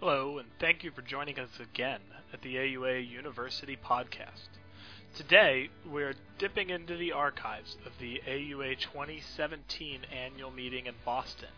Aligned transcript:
Hello, 0.00 0.38
and 0.38 0.48
thank 0.58 0.82
you 0.82 0.90
for 0.90 1.02
joining 1.02 1.38
us 1.38 1.60
again 1.60 2.00
at 2.32 2.40
the 2.40 2.54
AUA 2.56 3.06
University 3.06 3.76
Podcast. 3.76 4.48
Today, 5.14 5.68
we're 5.84 6.14
dipping 6.38 6.70
into 6.70 6.96
the 6.96 7.12
archives 7.12 7.76
of 7.84 7.92
the 8.00 8.22
AUA 8.26 8.80
2017 8.80 10.00
annual 10.10 10.50
meeting 10.50 10.86
in 10.86 10.94
Boston 11.04 11.50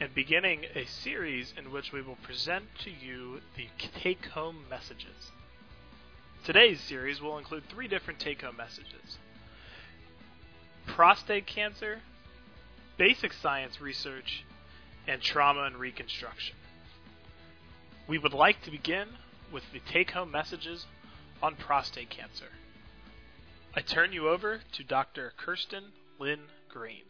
and 0.00 0.12
beginning 0.12 0.64
a 0.74 0.84
series 0.84 1.54
in 1.56 1.70
which 1.70 1.92
we 1.92 2.02
will 2.02 2.16
present 2.16 2.64
to 2.82 2.90
you 2.90 3.40
the 3.56 3.68
take 4.00 4.26
home 4.26 4.64
messages. 4.68 5.30
Today's 6.44 6.80
series 6.80 7.22
will 7.22 7.38
include 7.38 7.68
three 7.68 7.86
different 7.86 8.18
take 8.18 8.42
home 8.42 8.56
messages 8.56 9.18
prostate 10.86 11.46
cancer, 11.46 12.00
basic 12.98 13.32
science 13.32 13.80
research, 13.80 14.44
and 15.06 15.22
trauma 15.22 15.62
and 15.62 15.76
reconstruction. 15.76 16.56
We 18.08 18.18
would 18.18 18.34
like 18.34 18.62
to 18.62 18.70
begin 18.70 19.08
with 19.52 19.64
the 19.72 19.80
take 19.92 20.12
home 20.12 20.30
messages 20.30 20.86
on 21.42 21.56
prostate 21.56 22.08
cancer. 22.08 22.46
I 23.74 23.80
turn 23.80 24.12
you 24.12 24.28
over 24.28 24.60
to 24.74 24.84
Dr. 24.84 25.32
Kirsten 25.36 25.82
Lynn 26.20 26.38
Greene. 26.68 27.02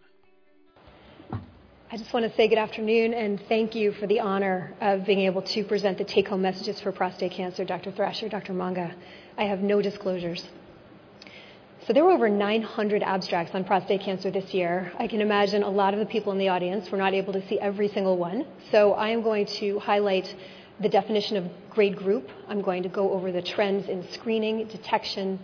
I 1.92 1.98
just 1.98 2.14
want 2.14 2.24
to 2.24 2.34
say 2.34 2.48
good 2.48 2.56
afternoon 2.56 3.12
and 3.12 3.38
thank 3.46 3.74
you 3.74 3.92
for 3.92 4.06
the 4.06 4.20
honor 4.20 4.72
of 4.80 5.04
being 5.04 5.20
able 5.20 5.42
to 5.42 5.64
present 5.64 5.98
the 5.98 6.04
take 6.04 6.28
home 6.28 6.40
messages 6.40 6.80
for 6.80 6.92
prostate 6.92 7.32
cancer, 7.32 7.66
Dr. 7.66 7.92
Thrasher, 7.92 8.30
Dr. 8.30 8.54
Monga. 8.54 8.94
I 9.36 9.44
have 9.44 9.60
no 9.60 9.82
disclosures. 9.82 10.48
So 11.86 11.92
there 11.92 12.04
were 12.06 12.12
over 12.12 12.30
900 12.30 13.02
abstracts 13.02 13.54
on 13.54 13.64
prostate 13.64 14.00
cancer 14.00 14.30
this 14.30 14.54
year. 14.54 14.90
I 14.98 15.08
can 15.08 15.20
imagine 15.20 15.62
a 15.62 15.68
lot 15.68 15.92
of 15.92 16.00
the 16.00 16.06
people 16.06 16.32
in 16.32 16.38
the 16.38 16.48
audience 16.48 16.90
were 16.90 16.98
not 16.98 17.12
able 17.12 17.34
to 17.34 17.46
see 17.48 17.60
every 17.60 17.88
single 17.88 18.16
one. 18.16 18.46
So 18.72 18.94
I 18.94 19.10
am 19.10 19.22
going 19.22 19.44
to 19.60 19.78
highlight 19.78 20.34
the 20.80 20.88
definition 20.88 21.36
of 21.36 21.44
grade 21.70 21.96
group. 21.96 22.28
I'm 22.48 22.62
going 22.62 22.82
to 22.82 22.88
go 22.88 23.12
over 23.12 23.32
the 23.32 23.42
trends 23.42 23.88
in 23.88 24.06
screening, 24.12 24.66
detection, 24.68 25.38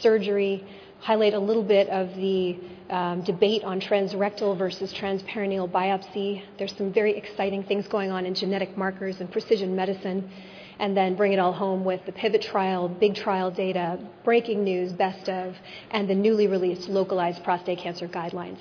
surgery, 0.00 0.64
highlight 1.00 1.34
a 1.34 1.38
little 1.38 1.62
bit 1.62 1.88
of 1.88 2.14
the 2.14 2.58
um, 2.90 3.22
debate 3.22 3.64
on 3.64 3.80
transrectal 3.80 4.56
versus 4.56 4.92
transperineal 4.92 5.70
biopsy. 5.70 6.42
There's 6.58 6.76
some 6.76 6.92
very 6.92 7.16
exciting 7.16 7.64
things 7.64 7.86
going 7.88 8.10
on 8.10 8.26
in 8.26 8.34
genetic 8.34 8.76
markers 8.76 9.20
and 9.20 9.30
precision 9.30 9.74
medicine. 9.74 10.30
And 10.78 10.94
then 10.94 11.14
bring 11.14 11.32
it 11.32 11.38
all 11.38 11.54
home 11.54 11.86
with 11.86 12.04
the 12.04 12.12
pivot 12.12 12.42
trial, 12.42 12.86
big 12.86 13.14
trial 13.14 13.50
data, 13.50 13.98
breaking 14.24 14.62
news, 14.62 14.92
best 14.92 15.26
of, 15.28 15.56
and 15.90 16.06
the 16.06 16.14
newly 16.14 16.48
released 16.48 16.88
localized 16.90 17.42
prostate 17.42 17.78
cancer 17.78 18.06
guidelines. 18.06 18.58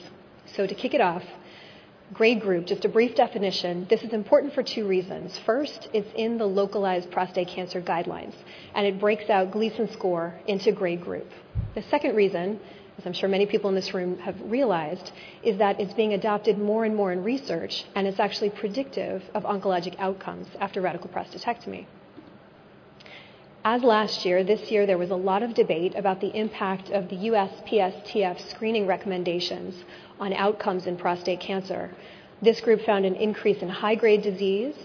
So 0.56 0.66
to 0.66 0.74
kick 0.74 0.94
it 0.94 1.02
off, 1.02 1.24
grade 2.14 2.42
group, 2.42 2.66
just 2.66 2.86
a 2.86 2.90
brief 2.90 3.16
definition, 3.16 3.88
this 3.90 4.04
is 4.04 4.14
important 4.14 4.54
for 4.54 4.64
two 4.64 4.88
reasons. 4.88 5.38
First, 5.40 5.90
it's 5.94 6.10
in 6.16 6.38
the 6.38 6.46
localized 6.46 7.12
prostate 7.12 7.48
cancer 7.48 7.82
guidelines, 7.82 8.36
and 8.76 8.86
it 8.86 9.00
breaks 9.00 9.30
out 9.30 9.52
Gleason 9.52 9.92
score 9.92 10.40
into 10.48 10.72
grade 10.72 11.02
group. 11.02 11.30
The 11.74 11.82
second 11.84 12.16
reason, 12.16 12.60
as 12.98 13.06
I'm 13.06 13.14
sure 13.14 13.28
many 13.28 13.46
people 13.46 13.70
in 13.70 13.76
this 13.76 13.94
room 13.94 14.20
have 14.20 14.36
realized, 14.44 15.12
is 15.44 15.58
that 15.58 15.80
it's 15.80 15.94
being 15.94 16.14
adopted 16.14 16.58
more 16.58 16.86
and 16.86 16.96
more 16.96 17.12
in 17.12 17.24
research, 17.24 17.86
and 17.96 18.08
it's 18.08 18.20
actually 18.20 18.52
predictive 18.52 19.24
of 19.34 19.44
oncologic 19.44 19.96
outcomes 20.00 20.48
after 20.60 20.82
radical 20.82 21.10
prostatectomy. 21.10 21.86
As 23.68 23.82
last 23.82 24.26
year, 24.26 24.44
this 24.44 24.70
year 24.70 24.86
there 24.86 25.00
was 25.00 25.10
a 25.10 25.16
lot 25.16 25.42
of 25.42 25.56
debate 25.56 25.96
about 25.96 26.22
the 26.22 26.28
impact 26.38 26.92
of 26.92 27.10
the 27.10 27.16
USPSTF 27.16 28.48
screening 28.52 28.86
recommendations 28.86 29.84
on 30.20 30.34
outcomes 30.34 30.86
in 30.86 30.98
prostate 30.98 31.40
cancer. 31.40 31.90
This 32.44 32.62
group 32.62 32.82
found 32.86 33.08
an 33.08 33.16
increase 33.16 33.64
in 33.64 33.70
high 33.70 33.96
grade 33.96 34.22
disease. 34.22 34.76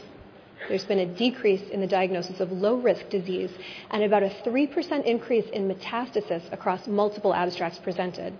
There's 0.67 0.87
been 0.87 1.01
a 1.01 1.05
decrease 1.05 1.69
in 1.69 1.83
the 1.83 1.87
diagnosis 1.87 2.41
of 2.41 2.53
low 2.53 2.77
risk 2.77 3.11
disease 3.11 3.51
and 3.91 4.03
about 4.03 4.23
a 4.23 4.31
3% 4.31 5.05
increase 5.05 5.51
in 5.51 5.69
metastasis 5.69 6.51
across 6.51 6.87
multiple 6.87 7.35
abstracts 7.35 7.79
presented. 7.81 8.33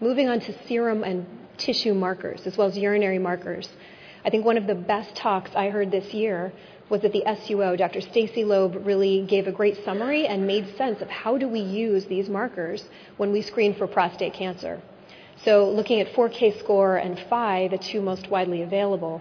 Moving 0.00 0.30
on 0.30 0.40
to 0.40 0.54
serum 0.66 1.04
and 1.04 1.26
tissue 1.58 1.92
markers, 1.92 2.46
as 2.46 2.56
well 2.56 2.68
as 2.68 2.78
urinary 2.78 3.18
markers. 3.18 3.68
I 4.24 4.30
think 4.30 4.46
one 4.46 4.56
of 4.56 4.66
the 4.66 4.74
best 4.74 5.14
talks 5.14 5.50
I 5.54 5.68
heard 5.68 5.90
this 5.90 6.14
year 6.14 6.50
was 6.88 7.02
that 7.02 7.12
the 7.12 7.24
SUO, 7.26 7.76
Dr. 7.76 8.00
Stacy 8.00 8.44
Loeb, 8.44 8.86
really 8.86 9.22
gave 9.26 9.46
a 9.46 9.52
great 9.52 9.84
summary 9.84 10.26
and 10.26 10.46
made 10.46 10.76
sense 10.76 11.00
of 11.00 11.08
how 11.08 11.36
do 11.36 11.48
we 11.48 11.60
use 11.60 12.06
these 12.06 12.28
markers 12.28 12.84
when 13.16 13.32
we 13.32 13.42
screen 13.42 13.74
for 13.74 13.86
prostate 13.86 14.34
cancer. 14.34 14.80
So 15.44 15.68
looking 15.68 16.00
at 16.00 16.12
4K 16.12 16.58
score 16.60 16.96
and 16.96 17.18
PHI, 17.18 17.68
the 17.68 17.78
two 17.78 18.00
most 18.00 18.30
widely 18.30 18.62
available, 18.62 19.20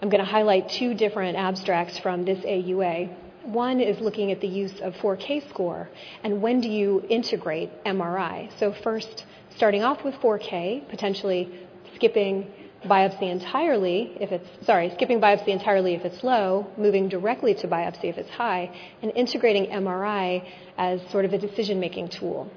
I'm 0.00 0.08
going 0.08 0.24
to 0.24 0.30
highlight 0.30 0.68
two 0.68 0.94
different 0.94 1.36
abstracts 1.36 1.98
from 1.98 2.24
this 2.24 2.38
AUA. 2.40 3.14
One 3.44 3.80
is 3.80 3.98
looking 4.00 4.30
at 4.30 4.40
the 4.40 4.48
use 4.48 4.80
of 4.80 4.94
4K 4.96 5.48
score 5.48 5.88
and 6.22 6.42
when 6.42 6.60
do 6.60 6.68
you 6.68 7.04
integrate 7.08 7.70
MRI. 7.84 8.50
So 8.58 8.72
first, 8.72 9.24
starting 9.56 9.82
off 9.82 10.04
with 10.04 10.14
4K, 10.16 10.88
potentially 10.88 11.50
skipping 11.94 12.50
biopsy 12.84 13.30
entirely 13.30 14.12
if 14.20 14.32
it's 14.32 14.48
sorry, 14.66 14.90
skipping 14.94 15.20
biopsy 15.20 15.48
entirely 15.48 15.94
if 15.94 16.04
it's 16.04 16.22
low, 16.22 16.66
moving 16.76 17.08
directly 17.08 17.54
to 17.54 17.68
biopsy 17.68 18.04
if 18.04 18.18
it's 18.18 18.30
high, 18.30 18.70
and 19.02 19.12
integrating 19.14 19.66
MRI 19.66 20.46
as 20.78 21.00
sort 21.10 21.24
of 21.24 21.32
a 21.32 21.38
decision-making 21.38 22.08
tool. 22.08 22.50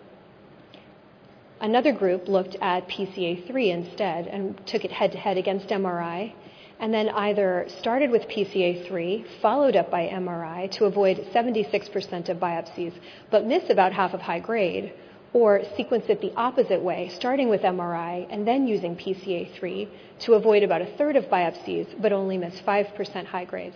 Another 1.61 1.93
group 1.93 2.27
looked 2.27 2.55
at 2.61 2.87
PCA3 2.87 3.73
instead 3.73 4.27
and 4.27 4.59
took 4.67 4.83
it 4.83 4.91
head 4.91 5.11
to 5.13 5.17
head 5.17 5.37
against 5.37 5.67
MRI, 5.67 6.33
and 6.79 6.93
then 6.93 7.09
either 7.09 7.65
started 7.79 8.11
with 8.11 8.23
PCA3, 8.23 9.25
followed 9.41 9.75
up 9.75 9.89
by 9.89 10.07
MRI 10.07 10.69
to 10.71 10.85
avoid 10.85 11.17
76% 11.33 12.29
of 12.29 12.37
biopsies, 12.37 12.93
but 13.31 13.45
miss 13.45 13.69
about 13.69 13.93
half 13.93 14.13
of 14.13 14.19
high 14.19 14.39
grade, 14.39 14.93
or 15.35 15.61
sequence 15.75 16.05
it 16.07 16.21
the 16.21 16.31
opposite 16.37 16.81
way, 16.81 17.11
starting 17.13 17.49
with 17.49 17.61
MRI 17.61 18.25
and 18.29 18.47
then 18.47 18.65
using 18.65 18.95
PCA3 18.95 19.89
to 20.19 20.33
avoid 20.35 20.63
about 20.63 20.81
a 20.81 20.85
third 20.97 21.17
of 21.17 21.25
biopsies, 21.25 21.87
but 22.01 22.13
only 22.13 22.37
miss 22.37 22.57
5% 22.61 23.25
high 23.25 23.43
grades. 23.43 23.75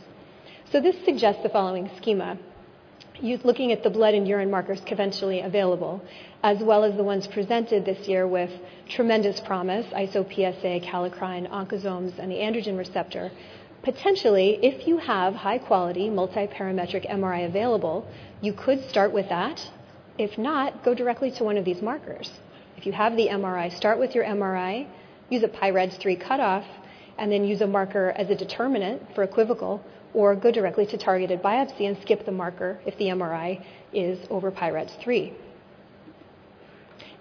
So 0.72 0.80
this 0.80 0.96
suggests 1.04 1.44
the 1.44 1.50
following 1.50 1.92
schema 1.98 2.38
looking 3.44 3.74
at 3.74 3.84
the 3.84 3.90
blood 3.90 4.14
and 4.14 4.26
urine 4.26 4.50
markers 4.50 4.80
conventionally 4.86 5.42
available, 5.42 6.02
as 6.44 6.60
well 6.60 6.86
as 6.86 6.96
the 6.96 7.04
ones 7.04 7.28
presented 7.28 7.84
this 7.84 8.08
year 8.08 8.26
with 8.26 8.52
tremendous 8.88 9.42
promise, 9.42 9.86
ISO-PSA, 9.88 10.80
kallikrein, 10.88 11.50
oncosomes, 11.50 12.18
and 12.18 12.32
the 12.32 12.38
androgen 12.38 12.78
receptor. 12.78 13.30
Potentially, 13.84 14.58
if 14.64 14.88
you 14.88 14.98
have 15.00 15.36
high-quality 15.36 16.10
multi-parametric 16.10 17.10
MRI 17.12 17.46
available, 17.46 18.08
you 18.40 18.54
could 18.54 18.90
start 18.90 19.12
with 19.12 19.28
that. 19.28 19.70
If 20.20 20.38
not, 20.38 20.84
go 20.84 20.94
directly 20.94 21.32
to 21.32 21.46
one 21.46 21.56
of 21.56 21.64
these 21.64 21.82
markers. 21.82 22.30
If 22.76 22.86
you 22.86 22.92
have 22.92 23.16
the 23.16 23.30
MRI, 23.30 23.72
start 23.72 23.98
with 24.00 24.14
your 24.14 24.26
MRI, 24.26 24.86
use 25.30 25.44
a 25.44 25.48
PIRADS 25.48 25.96
3 25.96 26.18
cutoff, 26.18 26.66
and 27.18 27.32
then 27.32 27.46
use 27.46 27.62
a 27.62 27.68
marker 27.68 28.12
as 28.18 28.30
a 28.30 28.36
determinant 28.36 29.16
for 29.16 29.24
equivocal, 29.24 29.82
or 30.14 30.36
go 30.36 30.52
directly 30.52 30.86
to 30.88 30.98
targeted 30.98 31.42
biopsy 31.42 31.88
and 31.88 31.98
skip 32.02 32.26
the 32.26 32.34
marker 32.34 32.82
if 32.86 32.98
the 32.98 33.06
MRI 33.06 33.64
is 33.94 34.20
over 34.30 34.52
PIRADS 34.52 34.92
3. 35.02 35.32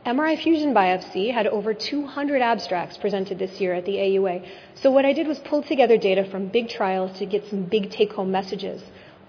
MRI 0.04 0.42
fusion 0.42 0.74
biopsy 0.74 1.32
had 1.32 1.46
over 1.46 1.74
200 1.74 2.42
abstracts 2.42 2.96
presented 2.96 3.38
this 3.38 3.60
year 3.60 3.74
at 3.74 3.84
the 3.84 3.96
AUA. 3.96 4.44
So 4.74 4.90
what 4.90 5.04
I 5.04 5.12
did 5.12 5.28
was 5.28 5.38
pull 5.38 5.62
together 5.62 5.98
data 5.98 6.24
from 6.24 6.48
big 6.48 6.68
trials 6.68 7.16
to 7.18 7.26
get 7.26 7.46
some 7.48 7.62
big 7.62 7.90
take-home 7.90 8.32
messages. 8.32 8.82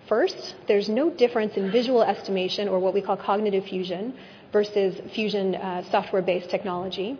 First, 0.09 0.55
there's 0.67 0.89
no 0.89 1.11
difference 1.11 1.55
in 1.55 1.71
visual 1.71 2.01
estimation 2.01 2.67
or 2.67 2.79
what 2.79 2.95
we 2.95 3.01
call 3.01 3.15
cognitive 3.15 3.65
fusion 3.65 4.15
versus 4.51 4.99
fusion 5.13 5.53
uh, 5.53 5.83
software-based 5.91 6.49
technology. 6.49 7.15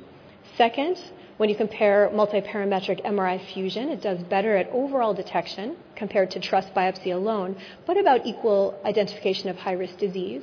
Second, 0.58 1.00
when 1.38 1.50
you 1.50 1.56
compare 1.56 2.10
multiparametric 2.12 3.06
MRI 3.06 3.40
fusion, 3.54 3.90
it 3.90 4.02
does 4.02 4.18
better 4.24 4.58
at 4.58 4.68
overall 4.72 5.14
detection 5.14 5.78
compared 5.96 6.32
to 6.32 6.40
TRUS 6.40 6.66
biopsy 6.76 7.14
alone, 7.14 7.56
but 7.86 7.96
about 7.96 8.26
equal 8.26 8.82
identification 8.84 9.50
of 9.50 9.58
high 9.58 9.74
risk 9.74 9.98
disease. 10.00 10.42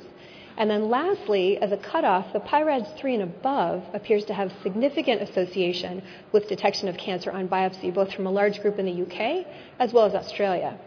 And 0.55 0.69
then 0.69 0.89
lastly, 0.89 1.57
as 1.57 1.73
a 1.73 1.77
cutoff, 1.77 2.31
the 2.31 2.39
PIRADS 2.39 2.87
3 2.97 3.15
and 3.15 3.23
above 3.23 3.83
appears 3.93 4.23
to 4.25 4.33
have 4.33 4.53
significant 4.63 5.21
association 5.21 6.01
with 6.31 6.47
detection 6.47 6.87
of 6.87 6.95
cancer 6.95 7.29
on 7.29 7.49
biopsy, 7.49 7.93
both 7.93 8.13
from 8.13 8.25
a 8.25 8.31
large 8.31 8.61
group 8.61 8.79
in 8.79 8.85
the 8.85 9.01
UK 9.03 9.45
as 9.79 9.91
well 9.91 10.05
as 10.05 10.15
Australia. 10.15 10.79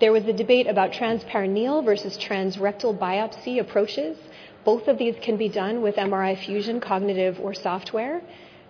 There 0.00 0.12
was 0.12 0.24
a 0.24 0.32
debate 0.32 0.66
about 0.66 0.92
transperineal 0.92 1.84
versus 1.84 2.16
transrectal 2.16 2.96
biopsy 2.96 3.60
approaches. 3.60 4.16
Both 4.64 4.88
of 4.88 4.96
these 4.96 5.14
can 5.20 5.36
be 5.36 5.50
done 5.50 5.82
with 5.82 5.96
MRI 5.96 6.38
fusion, 6.38 6.80
cognitive 6.80 7.38
or 7.38 7.52
software. 7.52 8.22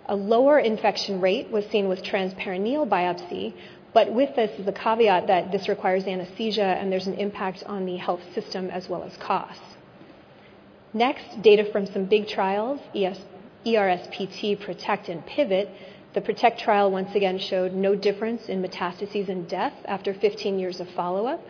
A 0.06 0.16
lower 0.16 0.58
infection 0.58 1.20
rate 1.20 1.48
was 1.48 1.64
seen 1.66 1.86
with 1.86 2.02
transperineal 2.02 2.88
biopsy, 2.88 3.54
but 3.94 4.12
with 4.12 4.34
this 4.34 4.58
is 4.58 4.66
a 4.66 4.72
caveat 4.72 5.28
that 5.28 5.52
this 5.52 5.68
requires 5.68 6.04
anesthesia 6.04 6.64
and 6.64 6.90
there's 6.90 7.06
an 7.06 7.14
impact 7.14 7.62
on 7.64 7.86
the 7.86 7.96
health 7.96 8.22
system 8.34 8.68
as 8.68 8.88
well 8.88 9.04
as 9.04 9.16
costs. 9.16 9.76
Next, 10.92 11.40
data 11.42 11.64
from 11.70 11.86
some 11.86 12.06
big 12.06 12.26
trials, 12.26 12.80
ERSPC, 13.64 14.58
PROTECT, 14.58 15.08
and 15.08 15.24
PIVOT, 15.26 15.68
The 16.12 16.20
PROTECT 16.20 16.58
trial 16.58 16.90
once 16.90 17.14
again 17.14 17.38
showed 17.38 17.72
no 17.72 17.94
difference 17.94 18.48
in 18.48 18.60
metastases 18.60 19.28
and 19.28 19.48
death 19.48 19.74
after 19.84 20.12
15 20.12 20.58
years 20.58 20.80
of 20.80 20.88
follow 20.88 21.26
up. 21.26 21.40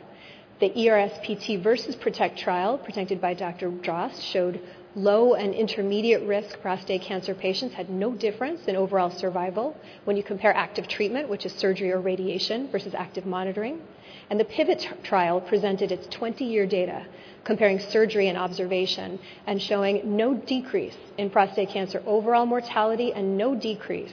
The 0.61 0.69
ERSPC 0.69 1.63
versus 1.63 1.97
PROTECT 1.97 2.37
trial, 2.39 2.77
presented 2.77 3.23
by 3.23 3.33
Dr. 3.33 3.71
Drost, 3.71 4.21
showed 4.21 4.61
low 4.95 5.33
and 5.33 5.55
intermediate 5.55 6.25
risk 6.25 6.61
prostate 6.61 7.01
cancer 7.01 7.35
patients 7.35 7.75
had 7.75 7.89
no 7.89 8.13
difference 8.13 8.67
in 8.67 8.77
overall 8.77 9.09
survival 9.09 9.75
when 10.05 10.19
you 10.19 10.23
compare 10.23 10.55
active 10.55 10.87
treatment, 10.87 11.31
which 11.31 11.47
is 11.47 11.53
surgery 11.53 11.91
or 11.91 12.01
radiation, 12.01 12.69
versus 12.69 12.95
active 12.95 13.25
monitoring. 13.25 13.81
And 14.29 14.39
the 14.39 14.45
PIVOT 14.45 15.03
trial 15.03 15.41
presented 15.41 15.91
its 15.91 16.07
20 16.09 16.45
year 16.45 16.67
data 16.67 17.07
comparing 17.45 17.79
surgery 17.79 18.29
and 18.29 18.37
observation 18.37 19.19
and 19.47 19.63
showing 19.63 20.19
no 20.19 20.35
decrease 20.35 20.99
in 21.17 21.31
prostate 21.31 21.71
cancer 21.71 22.03
overall 22.05 22.45
mortality 22.45 23.11
and 23.15 23.39
no 23.39 23.55
decrease 23.55 24.13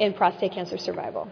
in 0.00 0.12
prostate 0.14 0.52
cancer 0.52 0.78
survival. 0.78 1.30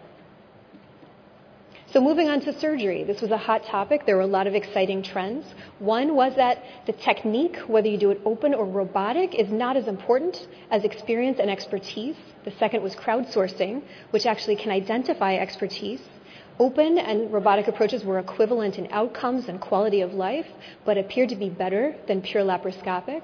So, 1.90 2.02
moving 2.02 2.28
on 2.28 2.40
to 2.42 2.52
surgery, 2.60 3.02
this 3.02 3.22
was 3.22 3.30
a 3.30 3.38
hot 3.38 3.64
topic. 3.64 4.04
There 4.04 4.16
were 4.16 4.28
a 4.30 4.34
lot 4.38 4.46
of 4.46 4.54
exciting 4.54 5.02
trends. 5.02 5.46
One 5.78 6.14
was 6.14 6.34
that 6.36 6.62
the 6.84 6.92
technique, 6.92 7.56
whether 7.66 7.88
you 7.88 7.96
do 7.96 8.10
it 8.10 8.20
open 8.26 8.52
or 8.52 8.66
robotic, 8.66 9.34
is 9.34 9.50
not 9.50 9.74
as 9.74 9.88
important 9.88 10.48
as 10.70 10.84
experience 10.84 11.38
and 11.40 11.50
expertise. 11.50 12.16
The 12.44 12.50
second 12.58 12.82
was 12.82 12.94
crowdsourcing, 12.94 13.82
which 14.10 14.26
actually 14.26 14.56
can 14.56 14.70
identify 14.70 15.36
expertise. 15.36 16.02
Open 16.58 16.98
and 16.98 17.32
robotic 17.32 17.68
approaches 17.68 18.04
were 18.04 18.18
equivalent 18.18 18.76
in 18.76 18.88
outcomes 18.90 19.48
and 19.48 19.58
quality 19.58 20.02
of 20.02 20.12
life, 20.12 20.46
but 20.84 20.98
appeared 20.98 21.30
to 21.30 21.36
be 21.36 21.48
better 21.48 21.96
than 22.06 22.20
pure 22.20 22.42
laparoscopic. 22.42 23.22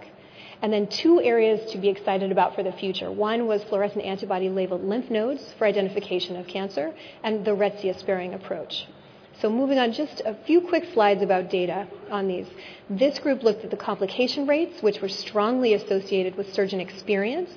And 0.62 0.72
then 0.72 0.86
two 0.86 1.20
areas 1.20 1.70
to 1.72 1.78
be 1.78 1.88
excited 1.88 2.32
about 2.32 2.54
for 2.54 2.62
the 2.62 2.72
future. 2.72 3.10
One 3.10 3.46
was 3.46 3.62
fluorescent 3.64 4.04
antibody 4.04 4.48
labeled 4.48 4.84
lymph 4.84 5.10
nodes 5.10 5.54
for 5.58 5.66
identification 5.66 6.36
of 6.36 6.46
cancer, 6.46 6.94
and 7.22 7.44
the 7.44 7.52
Retzius 7.52 7.98
sparing 7.98 8.34
approach. 8.34 8.86
So, 9.40 9.50
moving 9.50 9.78
on, 9.78 9.92
just 9.92 10.22
a 10.24 10.34
few 10.46 10.60
quick 10.60 10.84
slides 10.94 11.20
about 11.20 11.50
data 11.50 11.88
on 12.10 12.28
these. 12.28 12.46
This 12.88 13.18
group 13.18 13.42
looked 13.42 13.64
at 13.64 13.70
the 13.70 13.76
complication 13.76 14.46
rates, 14.46 14.80
which 14.80 15.00
were 15.00 15.08
strongly 15.08 15.74
associated 15.74 16.36
with 16.36 16.54
surgeon 16.54 16.80
experience. 16.80 17.50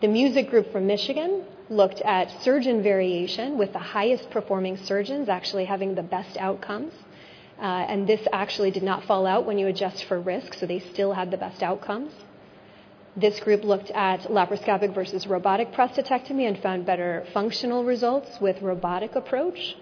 The 0.00 0.08
music 0.08 0.50
group 0.50 0.70
from 0.70 0.86
Michigan 0.86 1.44
looked 1.68 2.00
at 2.02 2.42
surgeon 2.42 2.82
variation, 2.82 3.58
with 3.58 3.72
the 3.72 3.78
highest 3.78 4.30
performing 4.30 4.76
surgeons 4.76 5.28
actually 5.28 5.64
having 5.64 5.94
the 5.94 6.02
best 6.02 6.36
outcomes. 6.36 6.92
Uh, 7.64 7.86
and 7.88 8.06
this 8.06 8.20
actually 8.30 8.70
did 8.70 8.82
not 8.82 9.04
fall 9.04 9.26
out 9.26 9.46
when 9.46 9.58
you 9.58 9.66
adjust 9.68 10.04
for 10.04 10.20
risk, 10.20 10.52
so 10.52 10.66
they 10.66 10.78
still 10.78 11.14
had 11.14 11.30
the 11.30 11.38
best 11.38 11.62
outcomes. 11.62 12.12
This 13.16 13.40
group 13.40 13.64
looked 13.64 13.90
at 13.92 14.20
laparoscopic 14.24 14.94
versus 14.94 15.26
robotic 15.26 15.72
prostatectomy 15.72 16.46
and 16.46 16.58
found 16.58 16.84
better 16.84 17.26
functional 17.32 17.82
results 17.82 18.38
with 18.38 18.60
robotic 18.60 19.14
approach. 19.14 19.76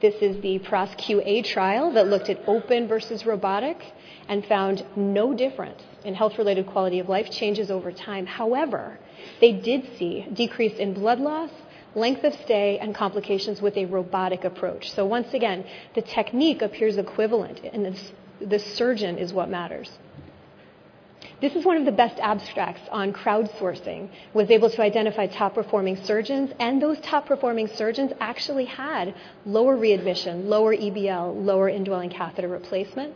This 0.00 0.14
is 0.22 0.40
the 0.40 0.58
PROSQ-A 0.60 1.42
trial 1.42 1.92
that 1.92 2.06
looked 2.06 2.30
at 2.30 2.40
open 2.46 2.88
versus 2.88 3.26
robotic 3.26 3.78
and 4.26 4.46
found 4.46 4.82
no 4.96 5.34
difference 5.34 5.82
in 6.02 6.14
health-related 6.14 6.66
quality 6.66 6.98
of 6.98 7.10
life 7.10 7.30
changes 7.30 7.70
over 7.70 7.92
time. 7.92 8.24
However, 8.24 8.98
they 9.42 9.52
did 9.52 9.98
see 9.98 10.26
decrease 10.32 10.78
in 10.78 10.94
blood 10.94 11.20
loss 11.20 11.50
length 11.96 12.22
of 12.24 12.34
stay, 12.44 12.78
and 12.78 12.94
complications 12.94 13.60
with 13.62 13.76
a 13.76 13.86
robotic 13.86 14.44
approach. 14.44 14.92
So, 14.92 15.04
once 15.06 15.32
again, 15.32 15.64
the 15.94 16.02
technique 16.02 16.62
appears 16.62 16.98
equivalent, 16.98 17.60
and 17.72 17.98
the, 18.40 18.58
surgeon 18.58 19.16
is 19.18 19.32
what 19.32 19.48
matters. 19.48 19.90
This 21.40 21.54
is 21.54 21.64
one 21.64 21.78
of 21.78 21.86
the 21.86 21.92
best 21.92 22.18
abstracts 22.20 22.82
on 22.90 23.12
crowdsourcing, 23.12 24.10
was 24.34 24.50
able 24.50 24.70
to 24.70 24.82
identify 24.82 25.26
top 25.26 25.54
performing 25.54 25.96
surgeons, 26.04 26.50
and 26.60 26.80
those 26.80 27.00
top 27.00 27.26
performing 27.26 27.68
surgeons 27.68 28.12
actually 28.20 28.66
had 28.66 29.14
lower 29.46 29.76
readmission, 29.76 30.48
lower 30.48 30.76
EBL, 30.76 31.44
lower 31.44 31.68
indwelling 31.68 32.10
catheter 32.10 32.48
replacement. 32.48 33.14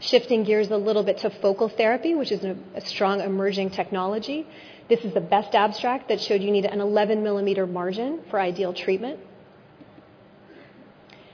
Shifting 0.00 0.44
gears 0.44 0.70
a 0.70 0.76
little 0.76 1.02
bit 1.02 1.18
to 1.18 1.30
focal 1.30 1.68
therapy, 1.68 2.14
which 2.14 2.32
is 2.32 2.44
a 2.44 2.80
strong 2.80 3.20
emerging 3.20 3.70
technology. 3.70 4.46
This 4.88 5.04
is 5.04 5.12
the 5.12 5.20
best 5.20 5.54
abstract 5.54 6.08
that 6.08 6.20
showed 6.20 6.40
you 6.42 6.50
need 6.50 6.64
an 6.64 6.80
11 6.80 7.22
millimeter 7.22 7.66
margin 7.66 8.20
for 8.30 8.40
ideal 8.40 8.72
treatment. 8.72 9.20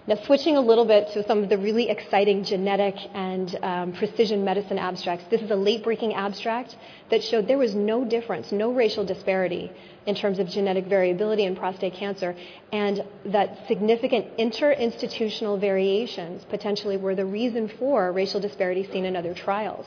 Now, 0.06 0.16
switching 0.16 0.56
a 0.58 0.60
little 0.60 0.84
bit 0.84 1.12
to 1.14 1.26
some 1.26 1.42
of 1.42 1.48
the 1.48 1.56
really 1.56 1.88
exciting 1.88 2.44
genetic 2.44 2.94
and 3.14 3.58
um, 3.62 3.92
precision 3.94 4.44
medicine 4.44 4.76
abstracts. 4.76 5.24
This 5.30 5.40
is 5.40 5.50
a 5.50 5.56
late 5.56 5.82
breaking 5.82 6.12
abstract 6.12 6.76
that 7.10 7.24
showed 7.24 7.48
there 7.48 7.56
was 7.56 7.74
no 7.74 8.04
difference, 8.04 8.52
no 8.52 8.70
racial 8.70 9.06
disparity 9.06 9.72
in 10.04 10.14
terms 10.14 10.38
of 10.38 10.48
genetic 10.50 10.84
variability 10.88 11.44
in 11.44 11.56
prostate 11.56 11.94
cancer, 11.94 12.36
and 12.70 13.02
that 13.24 13.66
significant 13.66 14.36
interinstitutional 14.36 15.58
variations 15.58 16.44
potentially 16.50 16.98
were 16.98 17.14
the 17.14 17.24
reason 17.24 17.68
for 17.68 18.12
racial 18.12 18.40
disparity 18.40 18.86
seen 18.92 19.06
in 19.06 19.16
other 19.16 19.32
trials. 19.32 19.86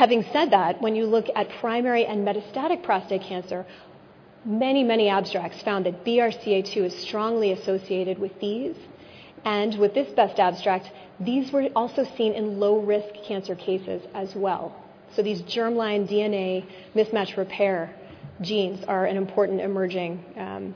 Having 0.00 0.24
said 0.32 0.50
that, 0.52 0.80
when 0.80 0.94
you 0.94 1.04
look 1.04 1.26
at 1.36 1.50
primary 1.60 2.06
and 2.06 2.26
metastatic 2.26 2.82
prostate 2.82 3.20
cancer, 3.20 3.66
many, 4.46 4.82
many 4.82 5.10
abstracts 5.10 5.60
found 5.60 5.84
that 5.84 6.06
BRCA2 6.06 6.76
is 6.84 6.96
strongly 6.96 7.52
associated 7.52 8.18
with 8.18 8.40
these. 8.40 8.74
And 9.44 9.78
with 9.78 9.92
this 9.92 10.10
best 10.14 10.38
abstract, 10.38 10.90
these 11.20 11.52
were 11.52 11.68
also 11.76 12.04
seen 12.16 12.32
in 12.32 12.58
low 12.58 12.78
risk 12.80 13.12
cancer 13.28 13.54
cases 13.54 14.00
as 14.14 14.34
well. 14.34 14.74
So 15.14 15.20
these 15.20 15.42
germline 15.42 16.08
DNA 16.08 16.64
mismatch 16.94 17.36
repair 17.36 17.94
genes 18.40 18.82
are 18.84 19.04
an 19.04 19.18
important 19.18 19.60
emerging 19.60 20.24
um, 20.38 20.74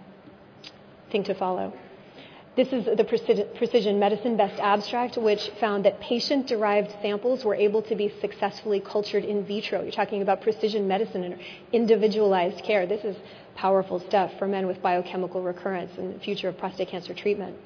thing 1.11 1.25
to 1.25 1.35
follow. 1.35 1.73
This 2.57 2.73
is 2.73 2.85
the 2.85 3.03
Precision 3.57 3.99
Medicine 3.99 4.37
Best 4.37 4.61
Abstract, 4.61 5.17
which 5.17 5.51
found 5.59 5.85
that 5.87 5.99
patient 5.99 6.47
derived 6.47 6.93
samples 7.03 7.45
were 7.45 7.57
able 7.57 7.83
to 7.83 7.97
be 7.97 8.15
successfully 8.21 8.79
cultured 8.79 9.25
in 9.25 9.45
vitro. 9.45 9.83
You're 9.83 9.91
talking 9.91 10.23
about 10.23 10.41
precision 10.41 10.87
medicine 10.87 11.25
and 11.25 11.41
individualized 11.73 12.63
care. 12.63 12.87
This 12.87 13.05
is 13.05 13.17
powerful 13.57 13.99
stuff 13.99 14.39
for 14.39 14.47
men 14.47 14.69
with 14.69 14.81
biochemical 14.81 15.43
recurrence 15.43 15.99
and 15.99 16.15
the 16.15 16.21
future 16.21 16.49
of 16.49 16.57
prostate 16.57 16.87
cancer 16.87 17.13
treatment. 17.13 17.57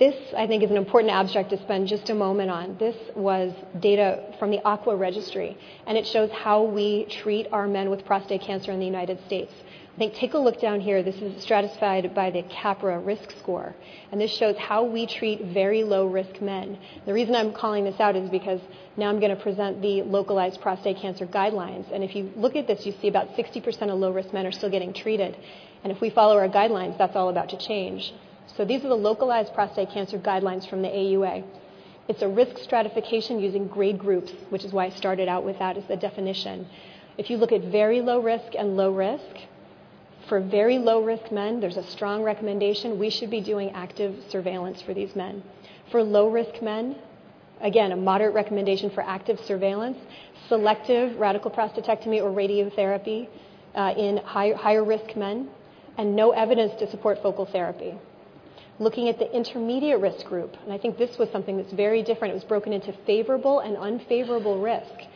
This, 0.00 0.16
I 0.36 0.48
think, 0.48 0.64
is 0.64 0.70
an 0.70 0.76
important 0.76 1.12
abstract 1.12 1.50
to 1.50 1.58
spend 1.58 1.86
just 1.86 2.10
a 2.10 2.14
moment 2.14 2.50
on. 2.50 2.76
This 2.78 2.96
was 3.14 3.52
data 3.78 4.34
from 4.40 4.50
the 4.50 4.58
AQUA 4.64 4.98
registry, 4.98 5.56
and 5.86 5.96
it 5.96 6.08
shows 6.08 6.30
how 6.32 6.64
we 6.64 7.04
treat 7.04 7.46
our 7.52 7.68
men 7.68 7.88
with 7.88 8.04
prostate 8.04 8.40
cancer 8.40 8.72
in 8.72 8.80
the 8.80 8.86
United 8.86 9.24
States. 9.26 9.52
I 9.94 9.98
think 9.98 10.14
take 10.14 10.34
a 10.34 10.38
look 10.38 10.60
down 10.60 10.80
here. 10.80 11.02
This 11.02 11.16
is 11.16 11.42
stratified 11.42 12.14
by 12.14 12.30
the 12.30 12.42
CAPRA 12.44 13.04
risk 13.04 13.32
score. 13.38 13.74
And 14.12 14.20
this 14.20 14.30
shows 14.30 14.56
how 14.56 14.84
we 14.84 15.06
treat 15.06 15.44
very 15.46 15.82
low 15.84 16.06
risk 16.06 16.40
men. 16.40 16.78
The 17.06 17.12
reason 17.12 17.34
I'm 17.34 17.52
calling 17.52 17.84
this 17.84 17.98
out 18.00 18.16
is 18.16 18.30
because 18.30 18.60
now 18.96 19.08
I'm 19.08 19.18
going 19.20 19.36
to 19.36 19.42
present 19.42 19.82
the 19.82 20.02
localized 20.02 20.60
prostate 20.60 20.98
cancer 20.98 21.26
guidelines. 21.26 21.92
And 21.92 22.04
if 22.04 22.14
you 22.14 22.32
look 22.36 22.56
at 22.56 22.66
this, 22.66 22.86
you 22.86 22.94
see 23.00 23.08
about 23.08 23.34
60% 23.34 23.90
of 23.90 23.98
low 23.98 24.12
risk 24.12 24.32
men 24.32 24.46
are 24.46 24.52
still 24.52 24.70
getting 24.70 24.92
treated. 24.92 25.36
And 25.82 25.92
if 25.92 26.00
we 26.00 26.08
follow 26.08 26.36
our 26.38 26.48
guidelines, 26.48 26.96
that's 26.96 27.16
all 27.16 27.28
about 27.28 27.48
to 27.50 27.58
change. 27.58 28.14
So 28.56 28.64
these 28.64 28.84
are 28.84 28.88
the 28.88 28.94
localized 28.94 29.54
prostate 29.54 29.90
cancer 29.90 30.18
guidelines 30.18 30.68
from 30.68 30.82
the 30.82 30.88
AUA. 30.88 31.44
It's 32.08 32.22
a 32.22 32.28
risk 32.28 32.58
stratification 32.58 33.38
using 33.40 33.66
grade 33.68 33.98
groups, 33.98 34.32
which 34.48 34.64
is 34.64 34.72
why 34.72 34.86
I 34.86 34.90
started 34.90 35.28
out 35.28 35.44
with 35.44 35.58
that 35.58 35.76
as 35.76 35.84
the 35.86 35.96
definition. 35.96 36.66
If 37.18 37.28
you 37.28 37.36
look 37.36 37.52
at 37.52 37.62
very 37.62 38.00
low 38.00 38.20
risk 38.20 38.54
and 38.58 38.76
low 38.76 38.92
risk, 38.92 39.36
for 40.28 40.40
very 40.40 40.78
low 40.78 41.02
risk 41.02 41.32
men, 41.32 41.60
there's 41.60 41.76
a 41.76 41.82
strong 41.82 42.22
recommendation 42.22 42.98
we 42.98 43.10
should 43.10 43.30
be 43.30 43.40
doing 43.40 43.70
active 43.70 44.14
surveillance 44.28 44.80
for 44.82 44.94
these 44.94 45.14
men. 45.16 45.42
For 45.90 46.02
low 46.02 46.28
risk 46.28 46.62
men, 46.62 46.96
again, 47.60 47.92
a 47.92 47.96
moderate 47.96 48.34
recommendation 48.34 48.90
for 48.90 49.02
active 49.02 49.40
surveillance, 49.40 49.98
selective 50.48 51.18
radical 51.18 51.50
prostatectomy 51.50 52.22
or 52.22 52.30
radiotherapy 52.30 53.28
uh, 53.74 53.94
in 53.96 54.18
high, 54.18 54.52
higher 54.52 54.84
risk 54.84 55.16
men, 55.16 55.48
and 55.98 56.14
no 56.14 56.30
evidence 56.30 56.72
to 56.78 56.90
support 56.90 57.22
focal 57.22 57.46
therapy. 57.46 57.94
Looking 58.78 59.08
at 59.08 59.18
the 59.18 59.30
intermediate 59.34 60.00
risk 60.00 60.24
group, 60.26 60.56
and 60.64 60.72
I 60.72 60.78
think 60.78 60.96
this 60.96 61.18
was 61.18 61.28
something 61.30 61.56
that's 61.56 61.72
very 61.72 62.02
different. 62.02 62.32
It 62.32 62.34
was 62.34 62.44
broken 62.44 62.72
into 62.72 62.92
favorable 63.04 63.60
and 63.60 63.76
unfavorable 63.76 64.58
risk 64.58 65.06